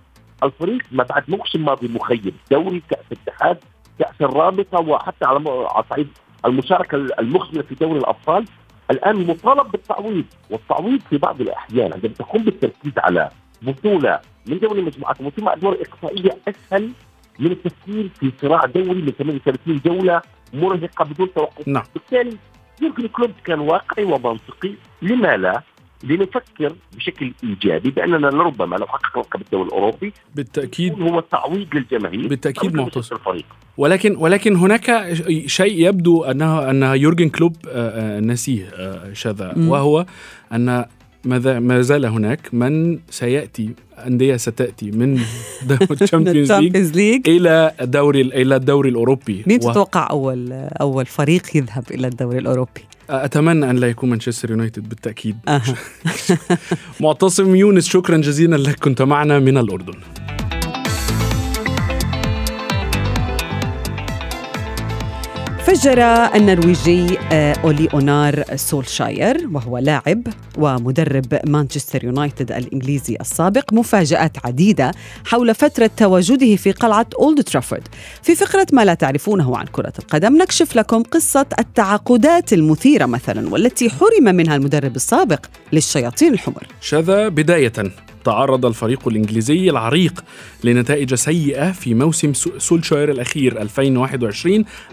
الفريق 0.42 0.83
ما 0.92 1.05
بعد 1.05 1.25
موسم 1.29 1.64
ماضي 1.64 1.88
مخيب 1.88 2.35
دوري 2.51 2.83
كأس 2.90 3.05
اتحاد 3.12 3.59
كأس 3.99 4.14
الرابطة 4.20 4.81
وحتى 4.81 5.25
على 5.25 5.66
على 5.70 5.85
صعيد 5.90 6.09
المشاركة 6.44 6.97
المخزنة 6.97 7.62
في 7.62 7.75
دوري 7.75 7.99
الأبطال. 7.99 8.44
الآن 8.90 9.27
مطالب 9.27 9.70
بالتعويض 9.70 10.25
والتعويض 10.51 11.01
في 11.11 11.18
بعض 11.18 11.40
الأحيان 11.40 11.92
عندما 11.92 12.12
تقوم 12.12 12.42
بالتركيز 12.42 12.92
على 12.99 13.31
بطولة 13.66 14.20
من 14.46 14.59
دوري 14.59 14.81
المجموعات 14.81 15.20
وثم 15.20 15.48
أدوار 15.48 15.77
إقصائية 15.81 16.37
أسهل 16.48 16.90
من 17.38 17.50
التفكير 17.50 18.11
في 18.20 18.33
صراع 18.42 18.64
دوري 18.64 19.03
من 19.03 19.12
38 19.18 19.81
جولة 19.87 20.22
مرهقة 20.55 21.05
بدون 21.05 21.35
توقف 21.35 21.68
نعم. 21.68 21.85
بالتالي 21.94 22.37
يمكن 22.83 23.09
كلوب 23.09 23.31
كان 23.44 23.61
واقعي 23.61 24.05
ومنطقي 24.05 24.74
لما 25.03 25.37
لا 25.37 25.62
لنفكر 26.05 26.72
بشكل 26.96 27.33
إيجابي 27.44 27.90
بأننا 27.90 28.27
لربما 28.27 28.77
لو 28.77 28.87
حقق 28.87 29.18
لقب 29.18 29.40
الدوري 29.40 29.68
الأوروبي 29.68 30.12
بالتاكيد 30.35 31.00
هو 31.00 31.20
تعويض 31.20 31.74
للجماهير 31.74 32.29
بالتأكيد 32.29 32.77
أو 32.77 32.83
معتصم. 32.85 33.16
الفريق 33.16 33.46
ولكن 33.77 34.16
ولكن 34.16 34.57
هناك 34.57 35.14
شيء 35.46 35.88
يبدو 35.88 36.24
انه 36.24 36.70
أن 36.70 36.83
يورجن 36.83 37.29
كلوب 37.29 37.57
آه، 37.68 38.16
آه، 38.16 38.20
نسيه 38.20 38.68
آه، 38.74 39.12
شذا. 39.12 39.55
وهو 39.57 40.07
أن 40.53 40.85
ما 41.27 41.83
زال 41.83 42.07
هناك 42.07 42.55
من 42.55 42.99
سيأتي 43.11 43.71
أندية 44.07 44.37
ستأتي 44.37 44.91
من 44.91 45.21
ال 46.03 46.12
Champions 46.12 46.93
League 46.93 47.29
إلى 47.29 47.73
دوري 47.83 48.21
إلى 48.21 48.57
الدوري 48.57 48.91
الأوروبي 48.91 49.45
مين 49.47 49.61
تتوقع 49.61 50.11
اول 50.11 50.53
أول 50.53 51.07
فريق 51.07 51.57
يذهب 51.57 51.85
إلى 51.91 52.07
الدوري 52.07 52.39
الأوروبي؟ 52.39 52.81
أتمنى 53.11 53.71
أن 53.71 53.77
لا 53.77 53.87
يكون 53.89 54.11
مانشستر 54.11 54.51
يونايتد 54.51 54.89
بالتأكيد. 54.89 55.37
معتصم 57.01 57.57
يونس 57.57 57.89
شكرا 57.89 58.17
جزيلا 58.17 58.57
لك 58.57 58.79
كنت 58.79 59.03
معنا 59.03 59.39
من 59.39 59.59
الأردن 59.59 59.95
فجر 65.66 66.03
النرويجي 66.35 67.18
آه، 67.33 67.55
أولي 67.64 67.88
أونار 67.94 68.44
سولشاير 68.57 69.48
وهو 69.53 69.79
لاعب 69.79 70.22
ومدرب 70.59 71.40
مانشستر 71.46 72.05
يونايتد 72.05 72.53
الإنجليزي 72.53 73.16
السابق 73.20 73.72
مفاجآت 73.72 74.46
عديدة 74.46 74.92
حول 75.24 75.55
فترة 75.55 75.90
تواجده 75.96 76.57
في 76.57 76.72
قلعة 76.72 77.07
أولد 77.18 77.42
ترافورد. 77.42 77.88
في 78.22 78.35
فقرة 78.35 78.66
ما 78.72 78.85
لا 78.85 78.94
تعرفونه 78.94 79.57
عن 79.57 79.66
كرة 79.66 79.92
القدم 79.98 80.37
نكشف 80.37 80.77
لكم 80.77 81.03
قصة 81.03 81.46
التعاقدات 81.59 82.53
المثيرة 82.53 83.07
مثلا 83.07 83.53
والتي 83.53 83.90
حرم 83.90 84.24
منها 84.35 84.57
المدرب 84.57 84.96
السابق 84.96 85.46
للشياطين 85.72 86.33
الحمر. 86.33 86.66
شذا 86.81 87.29
بداية. 87.29 87.72
تعرض 88.25 88.67
الفريق 88.67 89.09
الإنجليزي 89.09 89.71
العريق 89.71 90.25
لنتائج 90.65 91.15
سيئة 91.15 91.73
في 91.73 91.95
موسم 91.95 92.33
سو- 92.33 92.59
سولشاير 92.59 93.11
الأخير 93.11 93.61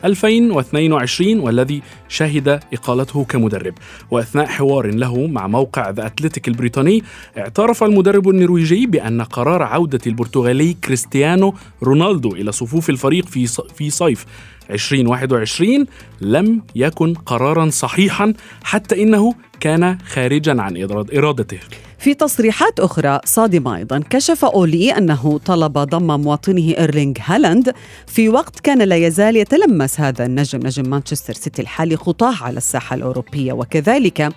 2021-2022 0.06 1.40
والذي 1.40 1.82
شهد 2.10 2.60
إقالته 2.74 3.24
كمدرب. 3.24 3.74
وأثناء 4.12 4.46
حوار 4.46 4.88
له 4.88 5.28
مع 5.28 5.48
موقع 5.48 5.90
The 5.90 6.06
Athletic 6.06 6.48
البريطاني 6.48 7.04
اعترف 7.38 7.84
المدرب 7.84 8.30
النرويجي 8.30 8.86
بأن 8.88 9.22
قرار 9.22 9.64
عودة 9.64 10.00
البرتغالي 10.08 10.74
كريستيانو 10.74 11.54
رونالدو 11.84 12.30
إلى 12.36 12.52
صفوف 12.52 12.90
الفريق 12.90 13.26
في 13.26 13.48
في 13.76 13.90
صيف 13.90 14.26
2021 14.70 15.86
لم 16.22 16.62
يكن 16.76 17.14
قرارا 17.14 17.70
صحيحا 17.70 18.34
حتى 18.64 19.04
إنه 19.04 19.34
كان 19.60 19.98
خارجا 20.08 20.62
عن 20.62 20.78
إرادته. 21.14 21.60
في 22.02 22.14
تصريحات 22.14 22.80
أخرى 22.80 23.20
صادمة 23.26 23.76
أيضا 23.76 24.02
كشف 24.10 24.46
أولي 24.46 24.92
أنه 24.92 25.40
طلب 25.46 25.78
ضم 25.78 26.22
مواطنه 26.22 26.74
إيرلينغ 26.78 27.14
هالاند. 27.26 27.74
في 28.08 28.30
وقت 28.30 28.60
كان 28.60 28.82
لا 28.82 28.96
يزال 28.96 29.36
يتلمس 29.36 30.00
هذا 30.00 30.26
النجم 30.26 30.60
نجم 30.60 30.90
مانشستر 30.90 31.34
سيتي 31.34 31.62
الحالي 31.62 31.96
خطاه 31.96 32.44
على 32.44 32.58
الساحة 32.58 32.96
الأوروبية. 32.96 33.54
وكذلك 33.54 34.30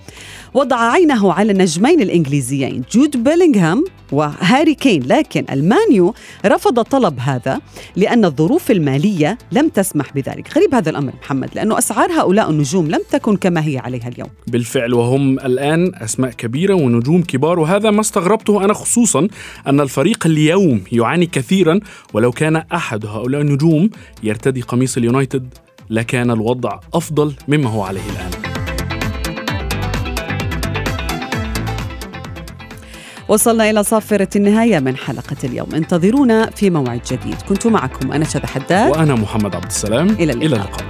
وضع 0.55 0.77
عينه 0.77 1.33
على 1.33 1.53
النجمين 1.53 2.01
الإنجليزيين 2.01 2.83
جود 2.93 3.25
بيلينغهام 3.25 3.85
وهاري 4.13 4.75
كين. 4.75 5.03
لكن 5.07 5.45
المان 5.51 5.89
يو 5.89 6.15
رفض 6.47 6.81
طلب 6.83 7.19
هذا 7.21 7.61
لأن 7.97 8.25
الظروف 8.25 8.71
المالية 8.71 9.39
لم 9.53 9.69
تسمح 9.69 10.13
بذلك. 10.13 10.57
غريب 10.57 10.75
هذا 10.75 10.91
الأمر 10.91 11.13
محمد 11.23 11.51
لأنه 11.55 11.79
أسعار 11.79 12.13
هؤلاء 12.13 12.51
النجوم 12.51 12.91
لم 12.91 13.01
تكن 13.11 13.37
كما 13.37 13.67
هي 13.67 13.79
عليها 13.79 14.09
اليوم. 14.09 14.29
بالفعل 14.47 14.95
وهم 14.95 15.39
الآن 15.41 15.95
أسماء 15.95 16.31
كبيرة 16.31 16.75
ونجوم 16.75 17.23
كبار 17.23 17.54
وهذا 17.59 17.91
ما 17.91 18.01
استغربته 18.01 18.65
أنا 18.65 18.75
خصوصا 18.75 19.29
أن 19.67 19.81
الفريق 19.81 20.27
اليوم 20.27 20.85
يعاني 20.93 21.27
كثيرا 21.27 21.81
ولو 22.13 22.31
كان 22.31 22.57
أحد 22.57 23.07
هؤلاء 23.07 23.41
النجوم 23.41 23.91
يرتدي 24.23 24.61
قميص 24.61 24.97
اليونايتد 24.97 25.55
لكان 25.91 26.31
الوضع 26.31 26.81
أفضل 26.95 27.35
مما 27.49 27.71
هو 27.71 27.83
عليه 27.83 28.01
الآن. 28.11 28.31
وصلنا 33.29 33.71
إلى 33.71 33.83
صافرة 33.85 34.29
النهاية 34.37 34.79
من 34.79 34.97
حلقة 34.97 35.37
اليوم. 35.45 35.75
انتظرونا 35.75 36.51
في 36.51 36.71
موعد 36.71 37.01
جديد. 37.11 37.43
كنت 37.49 37.67
معكم 37.67 38.13
أنا 38.13 38.25
شذى 38.25 38.47
حداد. 38.47 38.91
وأنا 38.91 39.15
محمد 39.15 39.55
عبد 39.55 39.65
السلام. 39.65 40.09
إلى 40.09 40.33
اللقاء. 40.33 40.47
إلى 40.47 40.57
اللقاء. 40.57 40.85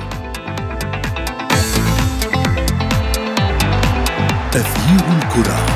تغيير 4.53 5.23
الكرة. 5.23 5.74